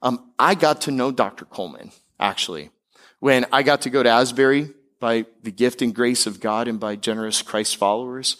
Um, 0.00 0.32
I 0.38 0.54
got 0.54 0.82
to 0.82 0.90
know 0.90 1.10
Dr. 1.10 1.44
Coleman, 1.44 1.90
actually, 2.18 2.70
when 3.18 3.46
I 3.52 3.62
got 3.62 3.82
to 3.82 3.90
go 3.90 4.02
to 4.02 4.08
Asbury 4.08 4.70
by 5.00 5.26
the 5.42 5.50
gift 5.50 5.82
and 5.82 5.94
grace 5.94 6.26
of 6.26 6.40
God 6.40 6.68
and 6.68 6.80
by 6.80 6.96
generous 6.96 7.42
Christ 7.42 7.76
followers. 7.76 8.36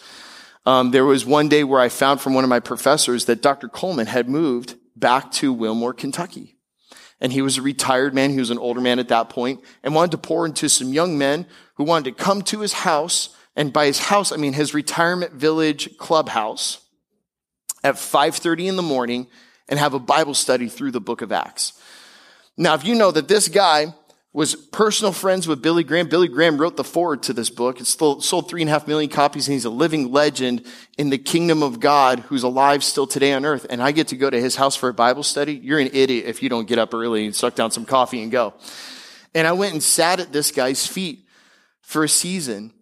Um, 0.67 0.91
there 0.91 1.05
was 1.05 1.25
one 1.25 1.49
day 1.49 1.65
where 1.65 1.81
I 1.81 1.89
found 1.89 2.21
from 2.21 2.35
one 2.35 2.45
of 2.45 2.51
my 2.51 2.61
professors 2.61 3.25
that 3.27 3.43
Dr. 3.43 3.69
Coleman 3.69 4.07
had 4.07 4.29
moved 4.29 4.77
back 4.99 5.31
to 5.33 5.53
Wilmore, 5.53 5.95
Kentucky. 5.95 6.57
And 7.21 7.33
he 7.33 7.43
was 7.43 7.59
a 7.59 7.63
retired 7.63 8.15
man. 8.15 8.31
He 8.31 8.39
was 8.39 8.51
an 8.51 8.59
older 8.59 8.81
man 8.81 8.99
at 8.99 9.09
that 9.09 9.29
point 9.29 9.61
and 9.83 9.95
wanted 9.95 10.13
to 10.13 10.19
pour 10.19 10.47
into 10.47 10.69
some 10.69 10.93
young 10.93 11.19
men 11.19 11.47
who 11.75 11.85
wanted 11.85 12.17
to 12.17 12.23
come 12.23 12.43
to 12.43 12.61
his 12.61 12.73
house. 12.73 13.31
And 13.57 13.73
by 13.73 13.87
his 13.87 13.99
house, 13.99 14.31
I 14.31 14.37
mean 14.37 14.53
his 14.53 14.73
retirement 14.75 15.33
village 15.33 15.97
clubhouse 15.99 16.81
at 17.83 17.97
5.30 17.97 18.69
in 18.69 18.77
the 18.77 18.83
morning 18.83 19.27
and 19.69 19.79
have 19.79 19.95
a 19.95 19.99
Bible 19.99 20.35
study 20.35 20.69
through 20.69 20.93
the 20.93 21.01
book 21.01 21.23
of 21.23 21.33
Acts. 21.33 21.73
Now, 22.57 22.75
if 22.75 22.85
you 22.85 22.95
know 22.95 23.11
that 23.11 23.29
this 23.29 23.49
guy 23.49 23.95
was 24.33 24.55
personal 24.55 25.13
friends 25.13 25.49
with 25.49 25.63
Billy 25.63 25.83
Graham. 25.83 26.09
Billy 26.09 26.29
Graham 26.29 26.59
wrote 26.59 26.77
the 26.77 26.85
foreword 26.85 27.23
to 27.25 27.33
this 27.33 27.49
book. 27.49 27.81
It's 27.81 27.91
sold 27.91 28.49
three 28.49 28.61
and 28.61 28.69
a 28.69 28.73
half 28.73 28.87
million 28.87 29.11
copies 29.11 29.49
and 29.49 29.55
he's 29.55 29.65
a 29.65 29.71
living 29.71 30.13
legend 30.13 30.67
in 30.99 31.09
the 31.09 31.19
kingdom 31.19 31.63
of 31.63 31.81
God 31.81 32.21
who's 32.21 32.43
alive 32.43 32.85
still 32.85 33.07
today 33.07 33.33
on 33.33 33.47
earth. 33.47 33.67
And 33.71 33.83
I 33.83 33.93
get 33.93 34.09
to 34.09 34.17
go 34.17 34.29
to 34.29 34.41
his 34.41 34.55
house 34.55 34.77
for 34.77 34.91
a 34.91 34.95
Bible 34.95 35.23
study. 35.23 35.55
You're 35.55 35.79
an 35.79 35.91
idiot 35.93 36.27
if 36.27 36.43
you 36.43 36.51
don't 36.51 36.69
get 36.69 36.79
up 36.79 36.93
early 36.93 37.25
and 37.25 37.35
suck 37.35 37.55
down 37.55 37.71
some 37.71 37.87
coffee 37.87 38.23
and 38.23 38.31
go. 38.31 38.55
And 39.35 39.47
I 39.47 39.53
went 39.53 39.73
and 39.73 39.83
sat 39.83 40.21
at 40.21 40.33
this 40.33 40.51
guy's 40.51 40.87
feet 40.87 41.27
for 41.81 42.05
a 42.05 42.09
season 42.09 42.73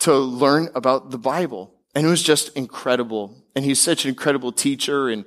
to 0.00 0.14
learn 0.14 0.70
about 0.74 1.10
the 1.10 1.18
Bible. 1.18 1.74
And 1.94 2.06
it 2.06 2.10
was 2.10 2.22
just 2.22 2.56
incredible. 2.56 3.36
And 3.54 3.64
he's 3.64 3.80
such 3.80 4.04
an 4.04 4.08
incredible 4.08 4.52
teacher 4.52 5.10
and 5.10 5.26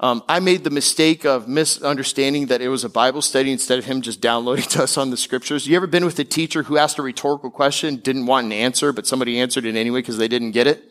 um, 0.00 0.24
I 0.28 0.40
made 0.40 0.64
the 0.64 0.70
mistake 0.70 1.24
of 1.24 1.46
misunderstanding 1.46 2.46
that 2.46 2.60
it 2.60 2.68
was 2.68 2.82
a 2.84 2.88
Bible 2.88 3.22
study 3.22 3.52
instead 3.52 3.78
of 3.78 3.84
him 3.84 4.02
just 4.02 4.20
downloading 4.20 4.64
to 4.70 4.82
us 4.82 4.98
on 4.98 5.10
the 5.10 5.16
scriptures. 5.16 5.66
You 5.66 5.76
ever 5.76 5.86
been 5.86 6.04
with 6.04 6.18
a 6.18 6.24
teacher 6.24 6.64
who 6.64 6.76
asked 6.76 6.98
a 6.98 7.02
rhetorical 7.02 7.50
question, 7.50 7.96
didn't 7.96 8.26
want 8.26 8.46
an 8.46 8.52
answer, 8.52 8.92
but 8.92 9.06
somebody 9.06 9.38
answered 9.38 9.64
it 9.64 9.76
anyway 9.76 10.00
because 10.00 10.18
they 10.18 10.28
didn't 10.28 10.50
get 10.50 10.66
it? 10.66 10.82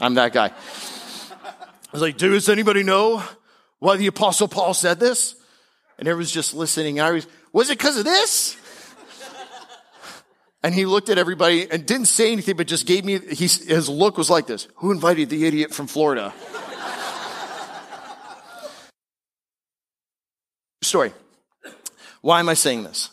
I'm 0.00 0.14
that 0.14 0.32
guy. 0.32 0.46
I 0.46 1.92
was 1.92 2.00
like, 2.00 2.16
dude, 2.16 2.32
does 2.32 2.48
anybody 2.48 2.82
know 2.82 3.22
why 3.78 3.96
the 3.96 4.06
apostle 4.06 4.48
Paul 4.48 4.72
said 4.74 4.98
this? 4.98 5.34
And 5.98 6.08
everyone's 6.08 6.32
just 6.32 6.54
listening. 6.54 6.98
I 7.00 7.10
was, 7.10 7.26
was 7.52 7.68
it 7.68 7.78
because 7.78 7.98
of 7.98 8.04
this? 8.04 8.56
And 10.62 10.74
he 10.74 10.84
looked 10.84 11.08
at 11.08 11.16
everybody 11.16 11.70
and 11.70 11.86
didn't 11.86 12.08
say 12.08 12.32
anything, 12.32 12.54
but 12.54 12.66
just 12.66 12.86
gave 12.86 13.02
me, 13.02 13.18
he, 13.18 13.46
his 13.46 13.88
look 13.88 14.18
was 14.18 14.28
like 14.28 14.46
this. 14.46 14.68
Who 14.76 14.92
invited 14.92 15.30
the 15.30 15.46
idiot 15.46 15.72
from 15.72 15.86
Florida? 15.86 16.34
Story. 20.90 21.12
Why 22.20 22.40
am 22.40 22.48
I 22.48 22.54
saying 22.54 22.82
this? 22.82 23.10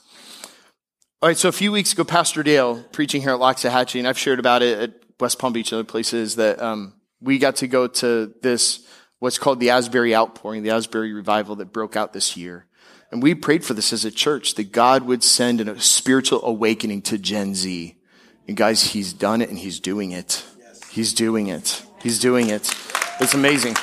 All 1.21 1.29
right, 1.29 1.37
so 1.37 1.47
a 1.47 1.51
few 1.51 1.71
weeks 1.71 1.93
ago, 1.93 2.03
Pastor 2.03 2.41
Dale, 2.41 2.83
preaching 2.91 3.21
here 3.21 3.29
at 3.31 3.39
Loxahatchee, 3.39 3.99
and 3.99 4.07
I've 4.07 4.17
shared 4.17 4.39
about 4.39 4.63
it 4.63 4.79
at 4.79 4.93
West 5.19 5.37
Palm 5.37 5.53
Beach 5.53 5.71
and 5.71 5.79
other 5.79 5.87
places, 5.87 6.37
that 6.37 6.59
um, 6.59 6.93
we 7.21 7.37
got 7.37 7.57
to 7.57 7.67
go 7.67 7.87
to 7.87 8.33
this, 8.41 8.83
what's 9.19 9.37
called 9.37 9.59
the 9.59 9.69
Asbury 9.69 10.15
Outpouring, 10.15 10.63
the 10.63 10.71
Asbury 10.71 11.13
Revival 11.13 11.55
that 11.57 11.71
broke 11.71 11.95
out 11.95 12.13
this 12.13 12.35
year. 12.35 12.65
And 13.11 13.21
we 13.21 13.35
prayed 13.35 13.63
for 13.63 13.75
this 13.75 13.93
as 13.93 14.05
a 14.05 14.11
church, 14.11 14.55
that 14.55 14.71
God 14.71 15.03
would 15.03 15.23
send 15.23 15.61
a 15.61 15.79
spiritual 15.79 16.43
awakening 16.43 17.03
to 17.03 17.19
Gen 17.19 17.53
Z. 17.53 17.95
And 18.47 18.57
guys, 18.57 18.81
He's 18.81 19.13
done 19.13 19.43
it 19.43 19.49
and 19.49 19.59
He's 19.59 19.79
doing 19.79 20.11
it. 20.11 20.43
He's 20.89 21.13
doing 21.13 21.47
it. 21.47 21.83
He's 22.01 22.17
doing 22.17 22.49
it. 22.49 22.73
It's 23.19 23.35
amazing. 23.35 23.75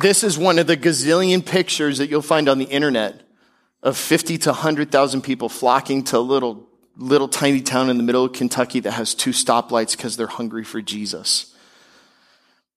This 0.00 0.22
is 0.22 0.36
one 0.36 0.58
of 0.58 0.66
the 0.66 0.76
gazillion 0.76 1.44
pictures 1.44 1.96
that 1.98 2.10
you'll 2.10 2.20
find 2.20 2.50
on 2.50 2.58
the 2.58 2.66
internet 2.66 3.22
of 3.82 3.96
50 3.96 4.36
to 4.38 4.50
100,000 4.50 5.22
people 5.22 5.48
flocking 5.48 6.04
to 6.04 6.18
a 6.18 6.20
little, 6.20 6.68
little 6.98 7.28
tiny 7.28 7.62
town 7.62 7.88
in 7.88 7.96
the 7.96 8.02
middle 8.02 8.26
of 8.26 8.34
Kentucky 8.34 8.80
that 8.80 8.92
has 8.92 9.14
two 9.14 9.30
stoplights 9.30 9.96
because 9.96 10.18
they're 10.18 10.26
hungry 10.26 10.64
for 10.64 10.82
Jesus. 10.82 11.54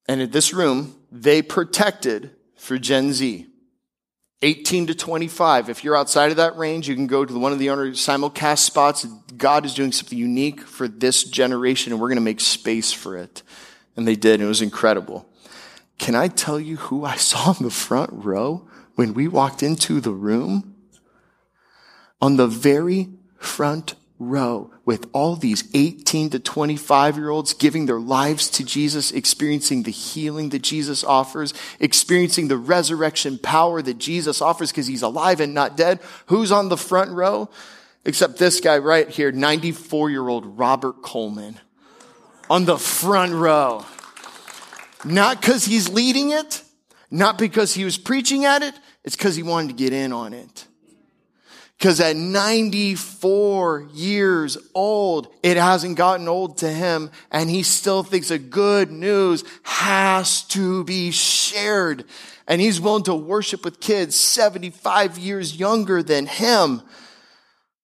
And 0.07 0.21
in 0.21 0.31
this 0.31 0.53
room, 0.53 0.95
they 1.11 1.41
protected 1.41 2.31
for 2.55 2.77
Gen 2.77 3.11
Z. 3.11 3.47
18 4.41 4.87
to 4.87 4.95
25. 4.95 5.67
If 5.67 5.83
you're 5.83 5.97
outside 5.97 6.31
of 6.31 6.37
that 6.37 6.55
range, 6.55 6.87
you 6.87 6.95
can 6.95 7.07
go 7.07 7.25
to 7.25 7.37
one 7.37 7.51
of 7.51 7.59
the 7.59 7.69
owner 7.71 7.91
simulcast 7.91 8.59
spots. 8.59 9.05
God 9.35 9.65
is 9.65 9.73
doing 9.73 9.91
something 9.91 10.17
unique 10.17 10.61
for 10.61 10.87
this 10.87 11.25
generation, 11.25 11.91
and 11.91 12.01
we're 12.01 12.07
going 12.07 12.15
to 12.15 12.21
make 12.21 12.39
space 12.39 12.93
for 12.93 13.17
it. 13.17 13.43
And 13.97 14.07
they 14.07 14.15
did, 14.15 14.35
and 14.35 14.43
it 14.43 14.47
was 14.47 14.61
incredible. 14.61 15.29
Can 15.99 16.15
I 16.15 16.29
tell 16.29 16.59
you 16.59 16.77
who 16.77 17.05
I 17.05 17.15
saw 17.17 17.53
in 17.57 17.63
the 17.63 17.69
front 17.69 18.09
row 18.11 18.67
when 18.95 19.13
we 19.13 19.27
walked 19.27 19.61
into 19.61 20.01
the 20.01 20.11
room? 20.11 20.75
On 22.21 22.35
the 22.35 22.47
very 22.47 23.09
front 23.37 23.95
row 24.17 24.69
with 24.83 25.09
all 25.13 25.37
these 25.37 25.63
18 25.73 26.31
to 26.31 26.39
25 26.39 27.15
year 27.15 27.29
olds 27.29 27.53
giving 27.53 27.85
their 27.85 27.99
lives 27.99 28.49
to 28.49 28.65
Jesus, 28.65 29.11
experiencing 29.11 29.83
the 29.83 29.91
healing 29.91 30.49
that 30.49 30.61
Jesus 30.61 31.03
offers, 31.05 31.53
experiencing 31.79 32.49
the 32.49 32.57
resurrection 32.57 33.37
power 33.37 33.81
that 33.81 33.97
Jesus 33.97 34.41
offers 34.41 34.71
because 34.71 34.87
he's 34.87 35.01
alive 35.01 35.39
and 35.39 35.53
not 35.53 35.77
dead. 35.77 35.99
Who's 36.25 36.51
on 36.51 36.67
the 36.67 36.75
front 36.75 37.11
row? 37.11 37.49
Except 38.03 38.37
this 38.37 38.59
guy 38.59 38.77
right 38.77 39.07
here, 39.07 39.31
94 39.31 40.09
year 40.09 40.27
old 40.27 40.57
Robert 40.57 41.01
Coleman 41.01 41.59
on 42.49 42.65
the 42.65 42.77
front 42.77 43.33
row. 43.33 43.85
Not 45.05 45.41
because 45.41 45.65
he's 45.65 45.89
leading 45.89 46.31
it, 46.31 46.63
not 47.09 47.37
because 47.37 47.73
he 47.73 47.85
was 47.85 47.97
preaching 47.97 48.45
at 48.45 48.61
it, 48.61 48.75
it's 49.03 49.15
because 49.15 49.35
he 49.35 49.43
wanted 49.43 49.69
to 49.69 49.83
get 49.83 49.93
in 49.93 50.13
on 50.13 50.33
it. 50.33 50.65
Because 51.77 52.01
at 52.01 52.17
94 52.17 53.87
years 53.93 54.57
old, 54.75 55.33
it 55.41 55.55
hasn't 55.55 55.95
gotten 55.95 56.27
old 56.27 56.57
to 56.57 56.69
him, 56.69 57.09
and 57.31 57.49
he 57.49 57.63
still 57.63 58.03
thinks 58.03 58.27
that 58.27 58.49
good 58.49 58.91
news 58.91 59.45
has 59.63 60.43
to 60.49 60.83
be 60.83 61.11
shared. 61.11 62.03
And 62.47 62.59
he's 62.59 62.81
willing 62.81 63.03
to 63.03 63.15
worship 63.15 63.63
with 63.63 63.79
kids 63.79 64.15
75 64.15 65.17
years 65.17 65.55
younger 65.55 66.03
than 66.03 66.25
him 66.25 66.81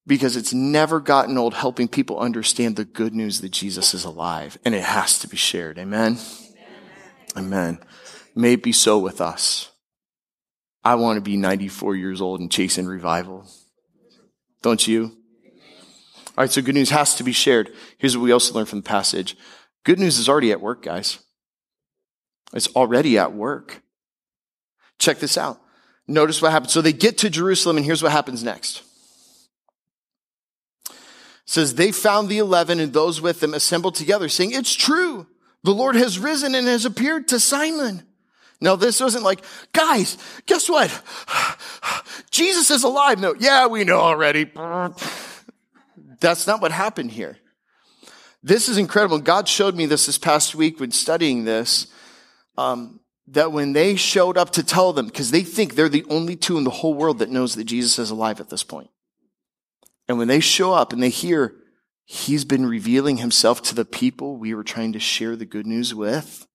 because 0.05 0.35
it's 0.35 0.53
never 0.53 0.99
gotten 0.99 1.37
old 1.37 1.53
helping 1.53 1.87
people 1.87 2.19
understand 2.19 2.75
the 2.75 2.85
good 2.85 3.15
news 3.15 3.41
that 3.41 3.51
Jesus 3.51 3.93
is 3.93 4.03
alive, 4.03 4.57
and 4.65 4.75
it 4.75 4.83
has 4.83 5.17
to 5.19 5.27
be 5.29 5.37
shared. 5.37 5.79
Amen? 5.79 6.17
Amen. 7.37 7.79
May 8.35 8.53
it 8.53 8.63
be 8.63 8.71
so 8.71 8.97
with 8.99 9.21
us. 9.21 9.71
I 10.83 10.95
want 10.95 11.17
to 11.17 11.21
be 11.21 11.37
94 11.37 11.95
years 11.95 12.21
old 12.21 12.39
and 12.39 12.51
chasing 12.51 12.85
revival. 12.85 13.47
Don't 14.61 14.85
you? 14.87 15.17
All 16.37 16.43
right, 16.43 16.51
so 16.51 16.61
good 16.61 16.75
news 16.75 16.89
has 16.89 17.15
to 17.15 17.23
be 17.23 17.31
shared. 17.31 17.73
Here's 17.97 18.17
what 18.17 18.23
we 18.23 18.31
also 18.31 18.53
learn 18.53 18.65
from 18.65 18.79
the 18.79 18.89
passage 18.89 19.35
good 19.83 19.99
news 19.99 20.17
is 20.17 20.27
already 20.27 20.51
at 20.51 20.61
work, 20.61 20.83
guys. 20.83 21.19
It's 22.53 22.67
already 22.75 23.17
at 23.17 23.33
work. 23.33 23.81
Check 24.99 25.19
this 25.19 25.37
out. 25.37 25.59
Notice 26.07 26.41
what 26.41 26.51
happens. 26.51 26.73
So 26.73 26.81
they 26.81 26.93
get 26.93 27.17
to 27.19 27.29
Jerusalem, 27.29 27.77
and 27.77 27.85
here's 27.85 28.03
what 28.03 28.11
happens 28.11 28.43
next. 28.43 28.81
It 30.89 30.95
says, 31.45 31.75
They 31.75 31.91
found 31.91 32.29
the 32.29 32.37
eleven 32.37 32.79
and 32.79 32.93
those 32.93 33.21
with 33.21 33.39
them 33.39 33.53
assembled 33.53 33.95
together, 33.95 34.29
saying, 34.29 34.51
It's 34.51 34.73
true. 34.73 35.27
The 35.65 35.73
Lord 35.73 35.95
has 35.95 36.19
risen 36.19 36.53
and 36.53 36.67
has 36.67 36.85
appeared 36.85 37.27
to 37.29 37.39
Simon. 37.39 38.03
Now, 38.61 38.75
this 38.75 39.01
wasn't 39.01 39.23
like, 39.23 39.43
guys, 39.73 40.15
guess 40.45 40.69
what? 40.69 40.91
Jesus 42.29 42.69
is 42.69 42.83
alive. 42.83 43.19
No, 43.19 43.33
yeah, 43.39 43.65
we 43.65 43.83
know 43.83 43.99
already. 43.99 44.43
That's 46.19 46.45
not 46.45 46.61
what 46.61 46.71
happened 46.71 47.09
here. 47.09 47.39
This 48.43 48.69
is 48.69 48.77
incredible. 48.77 49.17
God 49.17 49.47
showed 49.47 49.73
me 49.75 49.87
this 49.87 50.05
this 50.05 50.19
past 50.19 50.53
week 50.53 50.79
when 50.79 50.91
studying 50.91 51.45
this. 51.45 51.87
Um, 52.59 52.99
that 53.29 53.51
when 53.51 53.73
they 53.73 53.95
showed 53.95 54.37
up 54.37 54.51
to 54.51 54.63
tell 54.63 54.93
them, 54.93 55.07
because 55.07 55.31
they 55.31 55.41
think 55.41 55.73
they're 55.73 55.89
the 55.89 56.05
only 56.11 56.35
two 56.35 56.59
in 56.59 56.63
the 56.63 56.69
whole 56.69 56.93
world 56.93 57.17
that 57.19 57.31
knows 57.31 57.55
that 57.55 57.63
Jesus 57.63 57.97
is 57.97 58.11
alive 58.11 58.39
at 58.39 58.51
this 58.51 58.61
point. 58.63 58.91
And 60.07 60.19
when 60.19 60.27
they 60.27 60.41
show 60.41 60.73
up 60.73 60.93
and 60.93 61.01
they 61.01 61.09
hear 61.09 61.55
he's 62.05 62.45
been 62.45 62.65
revealing 62.65 63.17
himself 63.17 63.61
to 63.63 63.75
the 63.75 63.85
people 63.85 64.37
we 64.37 64.53
were 64.53 64.63
trying 64.63 64.93
to 64.93 64.99
share 64.99 65.35
the 65.35 65.45
good 65.45 65.65
news 65.65 65.93
with, 65.93 66.47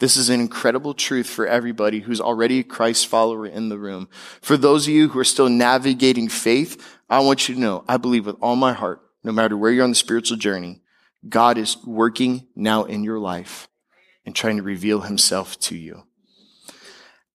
this 0.00 0.16
is 0.16 0.28
an 0.28 0.40
incredible 0.40 0.94
truth 0.94 1.28
for 1.28 1.46
everybody 1.46 2.00
who's 2.00 2.20
already 2.20 2.60
a 2.60 2.64
Christ 2.64 3.08
follower 3.08 3.46
in 3.46 3.68
the 3.68 3.78
room. 3.78 4.08
For 4.40 4.56
those 4.56 4.86
of 4.86 4.94
you 4.94 5.08
who 5.08 5.18
are 5.18 5.24
still 5.24 5.48
navigating 5.48 6.28
faith, 6.28 6.82
I 7.10 7.18
want 7.20 7.48
you 7.48 7.56
to 7.56 7.60
know, 7.60 7.84
I 7.88 7.96
believe 7.96 8.24
with 8.24 8.36
all 8.40 8.56
my 8.56 8.72
heart, 8.72 9.02
no 9.24 9.32
matter 9.32 9.56
where 9.56 9.72
you're 9.72 9.84
on 9.84 9.90
the 9.90 9.96
spiritual 9.96 10.36
journey, 10.36 10.82
God 11.28 11.58
is 11.58 11.76
working 11.84 12.46
now 12.54 12.84
in 12.84 13.02
your 13.02 13.18
life 13.18 13.68
and 14.24 14.36
trying 14.36 14.58
to 14.58 14.62
reveal 14.62 15.00
himself 15.00 15.58
to 15.60 15.76
you. 15.76 16.04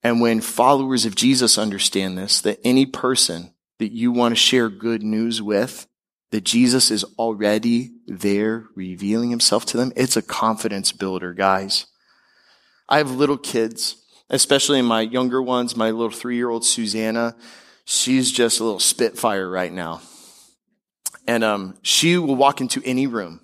And 0.02 0.22
when 0.22 0.40
followers 0.40 1.06
of 1.06 1.16
Jesus 1.16 1.58
understand 1.58 2.18
this, 2.18 2.40
that 2.42 2.60
any 2.64 2.86
person 2.86 3.54
that 3.80 3.92
you 3.92 4.12
want 4.12 4.32
to 4.32 4.40
share 4.40 4.70
good 4.70 5.04
news 5.04 5.42
with, 5.42 5.88
that 6.34 6.44
Jesus 6.44 6.90
is 6.90 7.04
already 7.20 7.92
there 8.08 8.66
revealing 8.74 9.30
himself 9.30 9.68
to 9.68 9.78
them, 9.78 9.94
it's 9.96 10.18
a 10.18 10.22
confidence 10.24 10.92
builder, 10.92 11.32
guys. 11.32 11.86
I 12.90 12.98
have 12.98 13.12
little 13.12 13.38
kids, 13.38 14.04
especially 14.32 14.82
my 14.82 15.02
younger 15.02 15.44
ones, 15.44 15.76
my 15.78 15.92
little 15.92 16.10
three 16.10 16.36
year 16.36 16.50
old 16.50 16.66
Susanna. 16.66 17.36
She's 17.86 18.32
just 18.32 18.60
a 18.60 18.64
little 18.64 18.80
spitfire 18.80 19.48
right 19.48 19.72
now. 19.72 20.02
And 21.28 21.44
um, 21.44 21.78
she 21.84 22.18
will 22.18 22.36
walk 22.36 22.62
into 22.62 22.82
any 22.84 23.06
room 23.06 23.42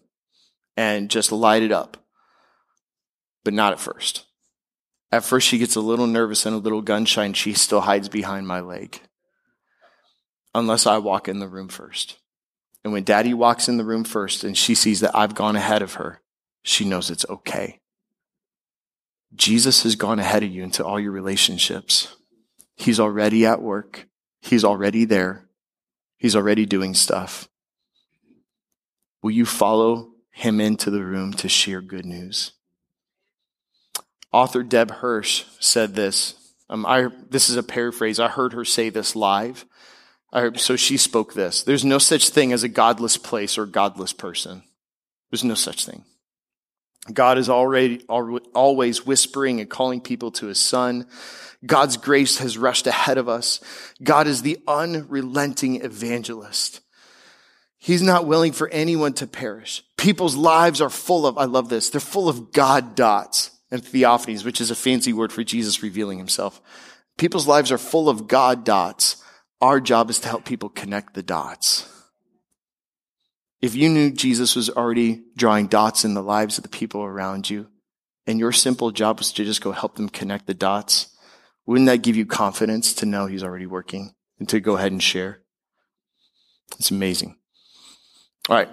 and 0.75 1.11
just 1.11 1.31
light 1.31 1.61
it 1.61 1.71
up, 1.71 1.95
but 3.43 3.53
not 3.53 3.71
at 3.71 3.79
first. 3.79 4.25
At 5.11 5.23
first, 5.23 5.47
she 5.47 5.59
gets 5.59 5.75
a 5.75 5.79
little 5.79 6.07
nervous 6.07 6.43
and 6.47 6.55
a 6.55 6.59
little 6.59 6.81
gun 6.81 7.05
shy, 7.05 7.25
and 7.25 7.37
she 7.37 7.53
still 7.53 7.81
hides 7.81 8.09
behind 8.09 8.47
my 8.47 8.61
leg. 8.61 8.99
Unless 10.55 10.87
I 10.87 10.97
walk 10.97 11.27
in 11.27 11.37
the 11.37 11.47
room 11.47 11.67
first. 11.67 12.17
And 12.83 12.93
when 12.93 13.03
daddy 13.03 13.33
walks 13.33 13.67
in 13.67 13.77
the 13.77 13.83
room 13.83 14.03
first 14.03 14.43
and 14.43 14.57
she 14.57 14.73
sees 14.73 15.01
that 15.01 15.15
I've 15.15 15.35
gone 15.35 15.55
ahead 15.55 15.81
of 15.81 15.95
her, 15.95 16.21
she 16.63 16.85
knows 16.85 17.09
it's 17.09 17.25
okay. 17.29 17.79
Jesus 19.35 19.83
has 19.83 19.95
gone 19.95 20.19
ahead 20.19 20.43
of 20.43 20.49
you 20.49 20.63
into 20.63 20.85
all 20.85 20.99
your 20.99 21.11
relationships. 21.11 22.15
He's 22.75 22.99
already 22.99 23.45
at 23.45 23.61
work. 23.61 24.07
He's 24.41 24.63
already 24.63 25.05
there. 25.05 25.49
He's 26.17 26.35
already 26.35 26.65
doing 26.65 26.93
stuff. 26.93 27.49
Will 29.21 29.31
you 29.31 29.45
follow 29.45 30.11
him 30.31 30.61
into 30.61 30.89
the 30.89 31.03
room 31.03 31.33
to 31.33 31.49
share 31.49 31.81
good 31.81 32.05
news? 32.05 32.53
Author 34.31 34.63
Deb 34.63 34.91
Hirsch 34.91 35.43
said 35.59 35.95
this. 35.95 36.35
Um, 36.69 36.85
I, 36.85 37.07
this 37.29 37.49
is 37.49 37.57
a 37.57 37.63
paraphrase. 37.63 38.19
I 38.19 38.27
heard 38.27 38.53
her 38.53 38.63
say 38.63 38.89
this 38.89 39.15
live. 39.15 39.65
So 40.31 40.75
she 40.75 40.97
spoke 40.97 41.33
this. 41.33 41.63
There's 41.63 41.85
no 41.85 41.97
such 41.97 42.29
thing 42.29 42.53
as 42.53 42.63
a 42.63 42.69
godless 42.69 43.17
place 43.17 43.57
or 43.57 43.65
godless 43.65 44.13
person. 44.13 44.63
There's 45.31 45.43
no 45.43 45.55
such 45.55 45.85
thing. 45.85 46.03
God 47.11 47.37
is 47.37 47.49
already 47.49 48.05
always 48.07 49.05
whispering 49.05 49.59
and 49.59 49.69
calling 49.69 50.01
people 50.01 50.31
to 50.31 50.47
his 50.47 50.59
son. 50.59 51.07
God's 51.65 51.97
grace 51.97 52.37
has 52.37 52.57
rushed 52.57 52.87
ahead 52.87 53.17
of 53.17 53.27
us. 53.27 53.59
God 54.03 54.27
is 54.27 54.41
the 54.41 54.59
unrelenting 54.67 55.83
evangelist. 55.83 56.81
He's 57.77 58.01
not 58.01 58.27
willing 58.27 58.51
for 58.51 58.67
anyone 58.69 59.13
to 59.13 59.27
perish. 59.27 59.83
People's 59.97 60.35
lives 60.35 60.81
are 60.81 60.89
full 60.89 61.25
of, 61.25 61.37
I 61.37 61.45
love 61.45 61.69
this, 61.69 61.89
they're 61.89 62.01
full 62.01 62.29
of 62.29 62.51
God 62.51 62.93
dots 62.95 63.51
and 63.71 63.81
theophanies, 63.81 64.43
which 64.43 64.61
is 64.61 64.69
a 64.69 64.75
fancy 64.75 65.13
word 65.13 65.31
for 65.31 65.43
Jesus 65.43 65.81
revealing 65.81 66.17
himself. 66.17 66.61
People's 67.17 67.47
lives 67.47 67.71
are 67.71 67.77
full 67.77 68.09
of 68.09 68.27
God 68.27 68.63
dots. 68.63 69.18
Our 69.61 69.81
job 69.81 70.09
is 70.09 70.19
to 70.19 70.27
help 70.27 70.45
people 70.45 70.69
connect 70.69 71.13
the 71.13 71.23
dots. 71.23 71.87
If 73.61 73.75
you 73.75 73.89
knew 73.89 74.11
Jesus 74.11 74.55
was 74.55 74.69
already 74.69 75.23
drawing 75.35 75.67
dots 75.67 76.05
in 76.05 76.13
the 76.13 76.23
lives 76.23 76.57
of 76.57 76.63
the 76.63 76.69
people 76.69 77.01
around 77.01 77.49
you, 77.49 77.67
and 78.25 78.39
your 78.39 78.53
simple 78.53 78.91
job 78.91 79.17
was 79.17 79.33
to 79.33 79.43
just 79.43 79.61
go 79.61 79.71
help 79.71 79.95
them 79.95 80.07
connect 80.07 80.47
the 80.47 80.53
dots, 80.53 81.09
wouldn't 81.65 81.87
that 81.87 82.01
give 82.01 82.15
you 82.15 82.25
confidence 82.25 82.93
to 82.93 83.05
know 83.05 83.25
he's 83.25 83.43
already 83.43 83.65
working 83.65 84.13
and 84.39 84.47
to 84.49 84.61
go 84.61 84.77
ahead 84.77 84.93
and 84.93 85.03
share? 85.03 85.41
It's 86.79 86.91
amazing. 86.91 87.35
All 88.47 88.55
right. 88.55 88.69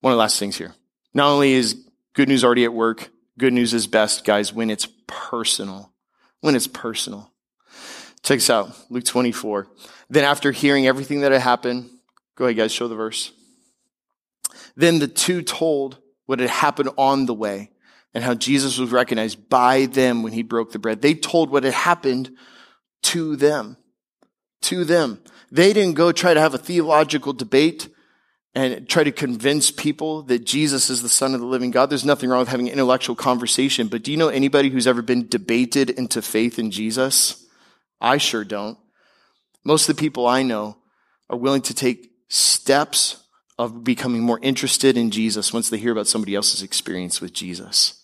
One 0.00 0.12
of 0.12 0.16
the 0.16 0.20
last 0.20 0.38
things 0.38 0.56
here. 0.56 0.74
Not 1.12 1.28
only 1.28 1.52
is 1.52 1.86
good 2.14 2.28
news 2.28 2.44
already 2.44 2.64
at 2.64 2.72
work, 2.72 3.10
good 3.38 3.52
news 3.52 3.74
is 3.74 3.86
best, 3.86 4.24
guys, 4.24 4.52
when 4.52 4.70
it's 4.70 4.88
personal. 5.06 5.92
When 6.40 6.56
it's 6.56 6.66
personal. 6.66 7.33
Check 8.24 8.38
this 8.38 8.48
out. 8.48 8.74
Luke 8.88 9.04
24. 9.04 9.68
Then 10.08 10.24
after 10.24 10.50
hearing 10.50 10.86
everything 10.86 11.20
that 11.20 11.32
had 11.32 11.42
happened, 11.42 11.90
go 12.36 12.46
ahead, 12.46 12.56
guys, 12.56 12.72
show 12.72 12.88
the 12.88 12.94
verse. 12.94 13.32
Then 14.76 14.98
the 14.98 15.08
two 15.08 15.42
told 15.42 15.98
what 16.24 16.40
had 16.40 16.48
happened 16.48 16.88
on 16.96 17.26
the 17.26 17.34
way 17.34 17.70
and 18.14 18.24
how 18.24 18.34
Jesus 18.34 18.78
was 18.78 18.90
recognized 18.90 19.50
by 19.50 19.86
them 19.86 20.22
when 20.22 20.32
he 20.32 20.42
broke 20.42 20.72
the 20.72 20.78
bread. 20.78 21.02
They 21.02 21.14
told 21.14 21.50
what 21.50 21.64
had 21.64 21.74
happened 21.74 22.34
to 23.02 23.36
them. 23.36 23.76
To 24.62 24.84
them. 24.84 25.20
They 25.52 25.74
didn't 25.74 25.94
go 25.94 26.10
try 26.10 26.32
to 26.32 26.40
have 26.40 26.54
a 26.54 26.58
theological 26.58 27.34
debate 27.34 27.88
and 28.54 28.88
try 28.88 29.04
to 29.04 29.12
convince 29.12 29.70
people 29.70 30.22
that 30.22 30.46
Jesus 30.46 30.88
is 30.88 31.02
the 31.02 31.08
Son 31.10 31.34
of 31.34 31.40
the 31.40 31.46
living 31.46 31.72
God. 31.72 31.90
There's 31.90 32.04
nothing 32.04 32.30
wrong 32.30 32.38
with 32.38 32.48
having 32.48 32.68
intellectual 32.68 33.16
conversation, 33.16 33.88
but 33.88 34.02
do 34.02 34.10
you 34.10 34.16
know 34.16 34.28
anybody 34.28 34.70
who's 34.70 34.86
ever 34.86 35.02
been 35.02 35.28
debated 35.28 35.90
into 35.90 36.22
faith 36.22 36.58
in 36.58 36.70
Jesus? 36.70 37.43
I 38.04 38.18
sure 38.18 38.44
don't. 38.44 38.78
Most 39.64 39.88
of 39.88 39.96
the 39.96 40.00
people 40.00 40.26
I 40.26 40.42
know 40.42 40.76
are 41.30 41.38
willing 41.38 41.62
to 41.62 41.74
take 41.74 42.12
steps 42.28 43.24
of 43.58 43.82
becoming 43.82 44.22
more 44.22 44.38
interested 44.42 44.98
in 44.98 45.10
Jesus 45.10 45.52
once 45.52 45.70
they 45.70 45.78
hear 45.78 45.92
about 45.92 46.06
somebody 46.06 46.34
else's 46.34 46.62
experience 46.62 47.20
with 47.20 47.32
Jesus. 47.32 48.02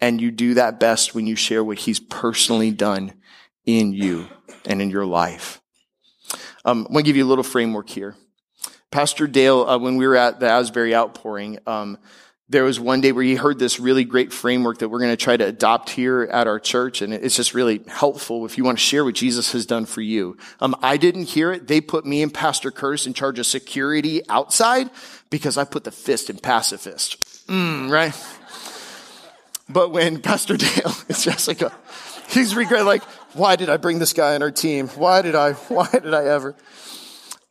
And 0.00 0.20
you 0.20 0.30
do 0.30 0.54
that 0.54 0.80
best 0.80 1.14
when 1.14 1.26
you 1.26 1.36
share 1.36 1.62
what 1.62 1.78
he's 1.78 2.00
personally 2.00 2.70
done 2.70 3.12
in 3.66 3.92
you 3.92 4.28
and 4.64 4.80
in 4.80 4.88
your 4.88 5.06
life. 5.06 5.60
Um, 6.64 6.86
I'm 6.86 6.92
going 6.92 7.04
to 7.04 7.08
give 7.08 7.16
you 7.16 7.26
a 7.26 7.28
little 7.28 7.44
framework 7.44 7.90
here. 7.90 8.16
Pastor 8.90 9.26
Dale, 9.26 9.62
uh, 9.68 9.78
when 9.78 9.96
we 9.96 10.06
were 10.06 10.16
at 10.16 10.40
the 10.40 10.48
Asbury 10.48 10.94
outpouring, 10.94 11.58
um, 11.66 11.98
there 12.52 12.64
was 12.64 12.78
one 12.78 13.00
day 13.00 13.12
where 13.12 13.24
he 13.24 13.34
heard 13.34 13.58
this 13.58 13.80
really 13.80 14.04
great 14.04 14.30
framework 14.30 14.78
that 14.78 14.90
we're 14.90 14.98
going 14.98 15.10
to 15.10 15.16
try 15.16 15.36
to 15.36 15.44
adopt 15.44 15.88
here 15.88 16.24
at 16.30 16.46
our 16.46 16.60
church. 16.60 17.00
And 17.00 17.14
it's 17.14 17.34
just 17.34 17.54
really 17.54 17.82
helpful 17.88 18.44
if 18.44 18.58
you 18.58 18.64
want 18.64 18.78
to 18.78 18.84
share 18.84 19.04
what 19.04 19.14
Jesus 19.14 19.52
has 19.52 19.64
done 19.64 19.86
for 19.86 20.02
you. 20.02 20.36
Um, 20.60 20.76
I 20.82 20.98
didn't 20.98 21.24
hear 21.24 21.50
it. 21.50 21.66
They 21.66 21.80
put 21.80 22.04
me 22.04 22.22
and 22.22 22.32
Pastor 22.32 22.70
Curtis 22.70 23.06
in 23.06 23.14
charge 23.14 23.38
of 23.38 23.46
security 23.46 24.20
outside 24.28 24.90
because 25.30 25.56
I 25.56 25.64
put 25.64 25.84
the 25.84 25.90
fist 25.90 26.28
in 26.28 26.36
pacifist. 26.36 27.46
Mm, 27.48 27.90
right? 27.90 28.14
But 29.68 29.90
when 29.90 30.20
Pastor 30.20 30.56
Dale, 30.58 30.92
it's 31.08 31.24
Jessica, 31.24 31.72
he's 32.28 32.54
regret 32.54 32.84
like, 32.84 33.02
why 33.32 33.56
did 33.56 33.70
I 33.70 33.78
bring 33.78 33.98
this 33.98 34.12
guy 34.12 34.34
on 34.34 34.42
our 34.42 34.50
team? 34.50 34.88
Why 34.88 35.22
did 35.22 35.34
I, 35.34 35.52
why 35.68 35.88
did 35.90 36.12
I 36.12 36.26
ever? 36.26 36.54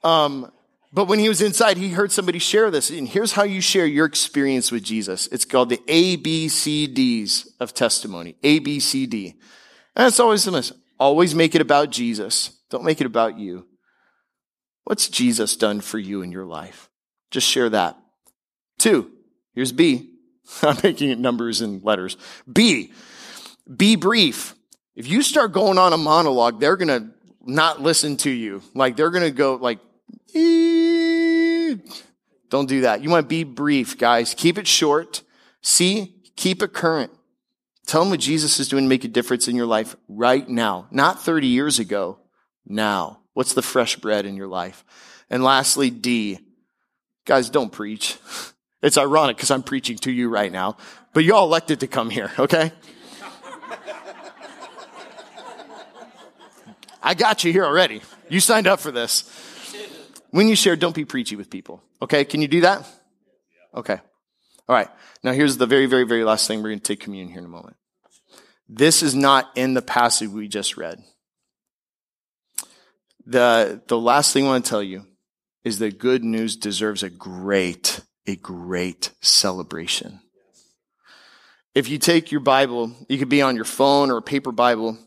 Um, 0.04 0.52
but 0.93 1.06
when 1.06 1.19
he 1.19 1.30
was 1.30 1.41
inside, 1.41 1.77
he 1.77 1.89
heard 1.89 2.12
somebody 2.12 2.39
share 2.39 2.69
this. 2.69 2.89
And 2.89 3.08
here's 3.08 3.32
how 3.32 3.43
you 3.43 3.62
share 3.62 3.86
your 3.86 4.06
experience 4.06 4.71
with 4.71 4.84
Jesus. 4.84 5.27
It's 5.27 5.45
called 5.45 5.69
the 5.69 5.77
ABCDs 5.77 7.47
of 7.60 7.73
testimony. 7.73 8.36
ABCD. 8.43 9.36
And 9.95 10.08
it's 10.08 10.19
always 10.19 10.43
the 10.43 10.73
Always 10.99 11.34
make 11.34 11.56
it 11.56 11.62
about 11.62 11.89
Jesus. 11.89 12.60
Don't 12.69 12.84
make 12.84 13.01
it 13.01 13.08
about 13.08 13.39
you. 13.39 13.65
What's 14.84 15.08
Jesus 15.08 15.56
done 15.56 15.82
for 15.82 15.97
you 15.97 16.21
in 16.21 16.32
your 16.32 16.45
life? 16.45 16.89
Just 17.32 17.47
share 17.47 17.69
that. 17.69 17.97
Two. 18.77 19.12
Here's 19.56 19.71
B. 19.71 20.12
I'm 20.62 20.77
making 20.84 21.10
it 21.10 21.19
numbers 21.19 21.62
and 21.62 21.84
letters. 21.84 22.17
B. 22.51 22.91
Be 23.73 23.95
brief. 23.95 24.56
If 24.95 25.08
you 25.08 25.21
start 25.21 25.54
going 25.54 25.77
on 25.77 25.93
a 25.93 25.97
monologue, 25.97 26.60
they're 26.60 26.77
going 26.77 26.88
to 26.89 27.10
not 27.43 27.82
listen 27.82 28.17
to 28.17 28.30
you. 28.30 28.62
Like 28.75 28.95
they're 28.95 29.10
going 29.10 29.23
to 29.23 29.32
go 29.32 29.56
like, 29.56 29.80
don't 32.50 32.67
do 32.67 32.82
that. 32.82 33.02
You 33.02 33.10
want 33.10 33.24
to 33.24 33.28
be 33.28 33.43
brief, 33.43 33.97
guys. 33.97 34.34
Keep 34.34 34.58
it 34.58 34.67
short. 34.67 35.24
C, 35.62 36.15
keep 36.36 36.62
it 36.62 36.74
current. 36.74 37.12
Tell 37.88 38.02
them 38.02 38.10
what 38.10 38.19
Jesus 38.19 38.60
is 38.60 38.67
doing 38.67 38.86
to 38.86 38.89
make 38.89 39.04
a 39.04 39.08
difference 39.08 39.47
in 39.47 39.56
your 39.56 39.65
life 39.65 39.95
right 40.08 40.47
now, 40.47 40.88
not 40.91 41.21
30 41.21 41.47
years 41.47 41.80
ago, 41.80 42.19
now. 42.65 43.19
What's 43.34 43.54
the 43.54 43.62
fresh 43.62 43.95
bread 43.95 44.26
in 44.26 44.36
your 44.36 44.47
life? 44.47 44.84
And 45.30 45.43
lastly, 45.43 45.89
D. 45.89 46.39
Guys, 47.26 47.50
don't 47.50 47.71
preach. 47.71 48.17
It's 48.84 48.97
ironic 48.97 49.38
because 49.38 49.52
I'm 49.52 49.62
preaching 49.62 49.95
to 50.00 50.12
you 50.12 50.28
right 50.28 50.52
now, 50.52 50.76
but 51.13 51.24
y'all 51.24 51.43
elected 51.43 51.82
to 51.82 51.88
come 51.88 52.10
here, 52.10 52.32
okay? 52.39 52.71
I 57.04 57.13
got 57.13 57.43
you 57.43 57.52
here 57.52 57.63
already. 57.63 58.02
You 58.28 58.39
signed 58.39 58.65
up 58.65 58.80
for 58.80 58.89
this. 58.89 59.30
When 60.32 60.48
you 60.48 60.56
share, 60.56 60.76
don't 60.76 60.96
be 60.96 61.06
preachy 61.06 61.36
with 61.36 61.50
people. 61.50 61.84
Okay? 62.02 62.26
Can 62.26 62.41
you 62.41 62.48
do 62.48 62.62
that? 62.62 62.88
Okay. 63.76 64.00
All 64.67 64.76
right. 64.76 64.89
Now 65.24 65.34
here's 65.34 65.58
the 65.58 65.65
very, 65.65 65.86
very, 65.86 66.06
very 66.06 66.24
last 66.24 66.48
thing. 66.48 66.62
We're 66.62 66.70
going 66.70 66.80
to 66.80 66.86
take 66.86 67.02
communion 67.02 67.30
here 67.30 67.39
in 67.39 67.46
a 67.46 67.50
moment. 67.50 67.76
This 68.67 69.04
is 69.04 69.13
not 69.13 69.50
in 69.56 69.74
the 69.74 69.82
passage 69.82 70.30
we 70.30 70.48
just 70.48 70.78
read. 70.78 71.04
The, 73.26 73.82
the 73.88 74.00
last 74.00 74.34
thing 74.34 74.46
I 74.46 74.50
want 74.50 74.65
to 74.65 74.70
tell 74.70 74.84
you 74.84 75.06
is 75.63 75.80
that 75.80 76.00
good 76.00 76.24
news 76.24 76.56
deserves 76.56 77.04
a 77.04 77.10
great, 77.10 78.00
a 78.26 78.36
great 78.36 79.12
celebration. 79.22 80.22
If 81.76 81.88
you 81.89 81.98
take 81.98 82.32
your 82.32 82.41
Bible, 82.41 82.94
you 83.08 83.17
could 83.17 83.30
be 83.30 83.41
on 83.41 83.56
your 83.56 83.65
phone 83.65 84.10
or 84.10 84.17
a 84.17 84.22
paper 84.22 84.52
Bible, 84.52 84.98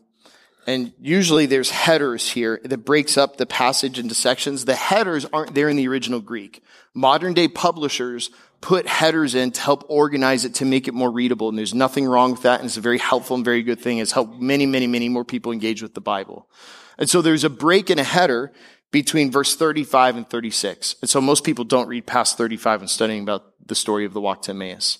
and 0.67 0.93
usually 0.99 1.45
there's 1.45 1.69
headers 1.69 2.29
here 2.29 2.59
that 2.63 2.79
breaks 2.79 3.17
up 3.17 3.37
the 3.37 3.45
passage 3.45 3.99
into 3.99 4.15
sections. 4.15 4.65
The 4.65 4.75
headers 4.75 5.25
aren't 5.31 5.53
there 5.53 5.69
in 5.69 5.77
the 5.77 5.87
original 5.87 6.19
Greek. 6.19 6.63
Modern 6.93 7.33
day 7.33 7.47
publishers 7.47 8.31
put 8.61 8.87
headers 8.87 9.35
in 9.35 9.51
to 9.51 9.61
help 9.61 9.85
organize 9.89 10.43
it 10.43 10.55
to 10.55 10.65
make 10.65 10.87
it 10.87 10.93
more 10.93 11.11
readable. 11.11 11.49
And 11.49 11.57
there's 11.57 11.75
nothing 11.75 12.07
wrong 12.07 12.31
with 12.31 12.41
that. 12.43 12.59
And 12.59 12.67
it's 12.67 12.77
a 12.77 12.81
very 12.81 12.97
helpful 12.97 13.35
and 13.35 13.45
very 13.45 13.61
good 13.61 13.79
thing. 13.79 13.99
It's 13.99 14.13
helped 14.13 14.41
many, 14.41 14.65
many, 14.65 14.87
many 14.87 15.07
more 15.07 15.23
people 15.23 15.51
engage 15.51 15.83
with 15.83 15.93
the 15.93 16.01
Bible. 16.01 16.49
And 16.97 17.07
so 17.07 17.21
there's 17.21 17.43
a 17.43 17.49
break 17.49 17.91
in 17.91 17.99
a 17.99 18.03
header 18.03 18.51
between 18.91 19.29
verse 19.29 19.55
35 19.55 20.17
and 20.17 20.29
36. 20.29 20.95
And 21.01 21.09
so 21.09 21.21
most 21.21 21.43
people 21.43 21.65
don't 21.65 21.87
read 21.87 22.07
past 22.07 22.37
35 22.37 22.81
when 22.81 22.87
studying 22.87 23.21
about 23.21 23.53
the 23.63 23.75
story 23.75 24.05
of 24.05 24.13
the 24.13 24.21
walk 24.21 24.41
to 24.43 24.51
Emmaus. 24.51 24.99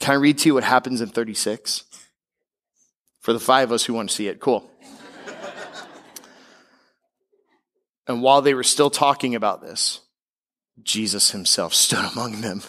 Can 0.00 0.12
I 0.12 0.16
read 0.16 0.38
to 0.38 0.48
you 0.48 0.54
what 0.54 0.64
happens 0.64 1.00
in 1.00 1.08
36? 1.08 1.84
For 3.20 3.32
the 3.32 3.40
five 3.40 3.68
of 3.70 3.72
us 3.72 3.84
who 3.84 3.94
want 3.94 4.10
to 4.10 4.14
see 4.14 4.28
it. 4.28 4.40
Cool. 4.40 4.70
And 8.06 8.22
while 8.22 8.42
they 8.42 8.54
were 8.54 8.62
still 8.62 8.90
talking 8.90 9.34
about 9.34 9.62
this, 9.62 10.00
Jesus 10.82 11.30
himself 11.30 11.74
stood 11.74 12.04
among 12.12 12.40
them 12.40 12.62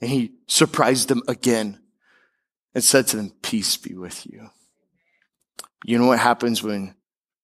and 0.00 0.10
he 0.10 0.32
surprised 0.48 1.08
them 1.08 1.22
again 1.28 1.78
and 2.74 2.82
said 2.82 3.06
to 3.08 3.16
them, 3.16 3.32
Peace 3.40 3.76
be 3.76 3.94
with 3.94 4.26
you. 4.26 4.50
You 5.84 5.98
know 5.98 6.06
what 6.06 6.18
happens 6.18 6.62
when 6.62 6.94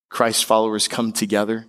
Christ 0.08 0.44
followers 0.44 0.88
come 0.88 1.12
together 1.12 1.66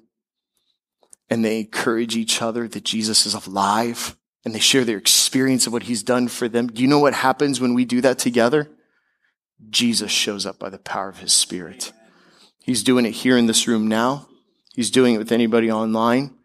and 1.29 1.45
they 1.45 1.59
encourage 1.59 2.15
each 2.15 2.41
other 2.41 2.67
that 2.67 2.83
Jesus 2.83 3.25
is 3.25 3.33
alive 3.33 4.17
and 4.43 4.55
they 4.55 4.59
share 4.59 4.83
their 4.83 4.97
experience 4.97 5.67
of 5.67 5.73
what 5.73 5.83
he's 5.83 6.01
done 6.01 6.27
for 6.27 6.47
them? 6.47 6.67
Do 6.67 6.81
you 6.81 6.87
know 6.87 6.99
what 6.99 7.13
happens 7.13 7.61
when 7.61 7.75
we 7.75 7.85
do 7.85 8.01
that 8.01 8.17
together? 8.17 8.69
Jesus 9.69 10.11
shows 10.11 10.45
up 10.45 10.57
by 10.57 10.69
the 10.69 10.79
power 10.79 11.09
of 11.09 11.19
his 11.19 11.33
spirit. 11.33 11.91
He's 12.63 12.83
doing 12.83 13.05
it 13.05 13.11
here 13.11 13.37
in 13.37 13.45
this 13.45 13.67
room 13.67 13.87
now. 13.87 14.27
He's 14.75 14.91
doing 14.91 15.15
it 15.15 15.17
with 15.17 15.31
anybody 15.31 15.71
online, 15.71 16.35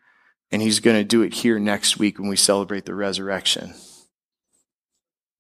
and 0.51 0.63
He's 0.63 0.81
going 0.81 0.97
to 0.97 1.05
do 1.05 1.23
it 1.23 1.35
here 1.35 1.59
next 1.59 1.99
week 1.99 2.19
when 2.19 2.29
we 2.29 2.37
celebrate 2.37 2.85
the 2.85 2.95
resurrection. 2.95 3.75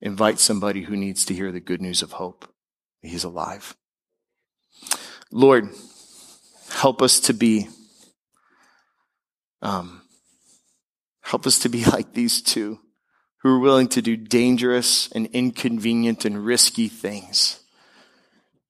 Invite 0.01 0.38
somebody 0.38 0.83
who 0.83 0.97
needs 0.97 1.25
to 1.25 1.35
hear 1.35 1.51
the 1.51 1.61
good 1.61 1.81
news 1.81 2.03
of 2.03 2.12
hope. 2.12 2.53
He's 3.01 3.25
alive. 3.25 3.75
Lord, 5.31 5.70
help 6.70 7.01
us 7.01 7.20
to 7.20 7.33
be, 7.33 7.68
um, 9.62 10.03
help 11.23 11.47
us 11.47 11.59
to 11.61 11.68
be 11.68 11.85
like 11.90 12.12
these 12.12 12.42
two 12.42 12.81
who 13.38 13.57
are 13.57 13.59
willing 13.59 13.88
to 13.88 14.03
do 14.03 14.16
dangerous 14.16 15.11
and 15.12 15.27
inconvenient 15.27 16.25
and 16.25 16.44
risky 16.44 16.88
things 16.88 17.61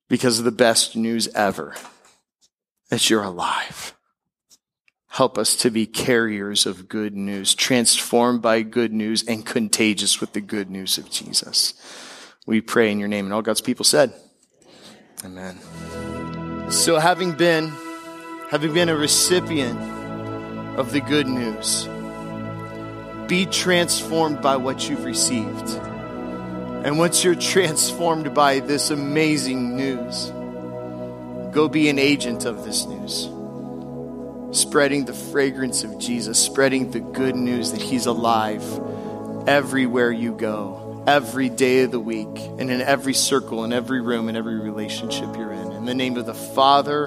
because 0.08 0.38
of 0.38 0.44
the 0.44 0.52
best 0.52 0.96
news 0.96 1.28
ever 1.28 1.74
that 2.90 3.08
you're 3.08 3.22
alive. 3.22 3.94
Help 5.14 5.38
us 5.38 5.54
to 5.54 5.70
be 5.70 5.86
carriers 5.86 6.66
of 6.66 6.88
good 6.88 7.14
news, 7.14 7.54
transformed 7.54 8.42
by 8.42 8.62
good 8.62 8.92
news 8.92 9.22
and 9.28 9.46
contagious 9.46 10.20
with 10.20 10.32
the 10.32 10.40
good 10.40 10.68
news 10.68 10.98
of 10.98 11.08
Jesus. 11.08 11.72
We 12.46 12.60
pray 12.60 12.90
in 12.90 12.98
your 12.98 13.06
name. 13.06 13.26
And 13.26 13.32
all 13.32 13.40
God's 13.40 13.60
people 13.60 13.84
said, 13.84 14.12
Amen. 15.24 15.60
So 16.68 16.98
having 16.98 17.30
been, 17.30 17.72
having 18.50 18.74
been 18.74 18.88
a 18.88 18.96
recipient 18.96 19.78
of 20.76 20.90
the 20.90 21.00
good 21.00 21.28
news, 21.28 21.84
be 23.28 23.46
transformed 23.46 24.42
by 24.42 24.56
what 24.56 24.88
you've 24.88 25.04
received. 25.04 25.68
And 26.84 26.98
once 26.98 27.22
you're 27.22 27.36
transformed 27.36 28.34
by 28.34 28.58
this 28.58 28.90
amazing 28.90 29.76
news, 29.76 30.32
go 31.54 31.68
be 31.68 31.88
an 31.88 32.00
agent 32.00 32.46
of 32.46 32.64
this 32.64 32.84
news 32.86 33.28
spreading 34.54 35.04
the 35.04 35.12
fragrance 35.12 35.84
of 35.84 35.98
Jesus, 35.98 36.38
spreading 36.38 36.90
the 36.90 37.00
good 37.00 37.36
news 37.36 37.72
that 37.72 37.82
He's 37.82 38.06
alive 38.06 38.62
everywhere 39.46 40.10
you 40.10 40.32
go, 40.32 41.02
every 41.06 41.48
day 41.48 41.82
of 41.82 41.90
the 41.90 42.00
week, 42.00 42.38
and 42.58 42.70
in 42.70 42.80
every 42.80 43.14
circle, 43.14 43.64
in 43.64 43.72
every 43.72 44.00
room, 44.00 44.28
in 44.28 44.36
every 44.36 44.58
relationship 44.58 45.36
you're 45.36 45.52
in. 45.52 45.72
In 45.72 45.84
the 45.84 45.94
name 45.94 46.16
of 46.16 46.26
the 46.26 46.34
Father, 46.34 47.04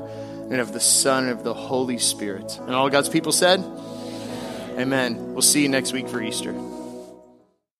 and 0.49 0.59
of 0.61 0.71
the 0.71 0.79
Son, 0.79 1.25
and 1.25 1.33
of 1.33 1.43
the 1.43 1.53
Holy 1.53 1.97
Spirit. 1.97 2.57
And 2.59 2.71
all 2.75 2.89
God's 2.89 3.09
people 3.09 3.31
said, 3.31 3.59
Amen. 4.77 5.33
We'll 5.33 5.41
see 5.41 5.63
you 5.63 5.69
next 5.69 5.91
week 5.91 6.07
for 6.07 6.21
Easter. 6.21 6.53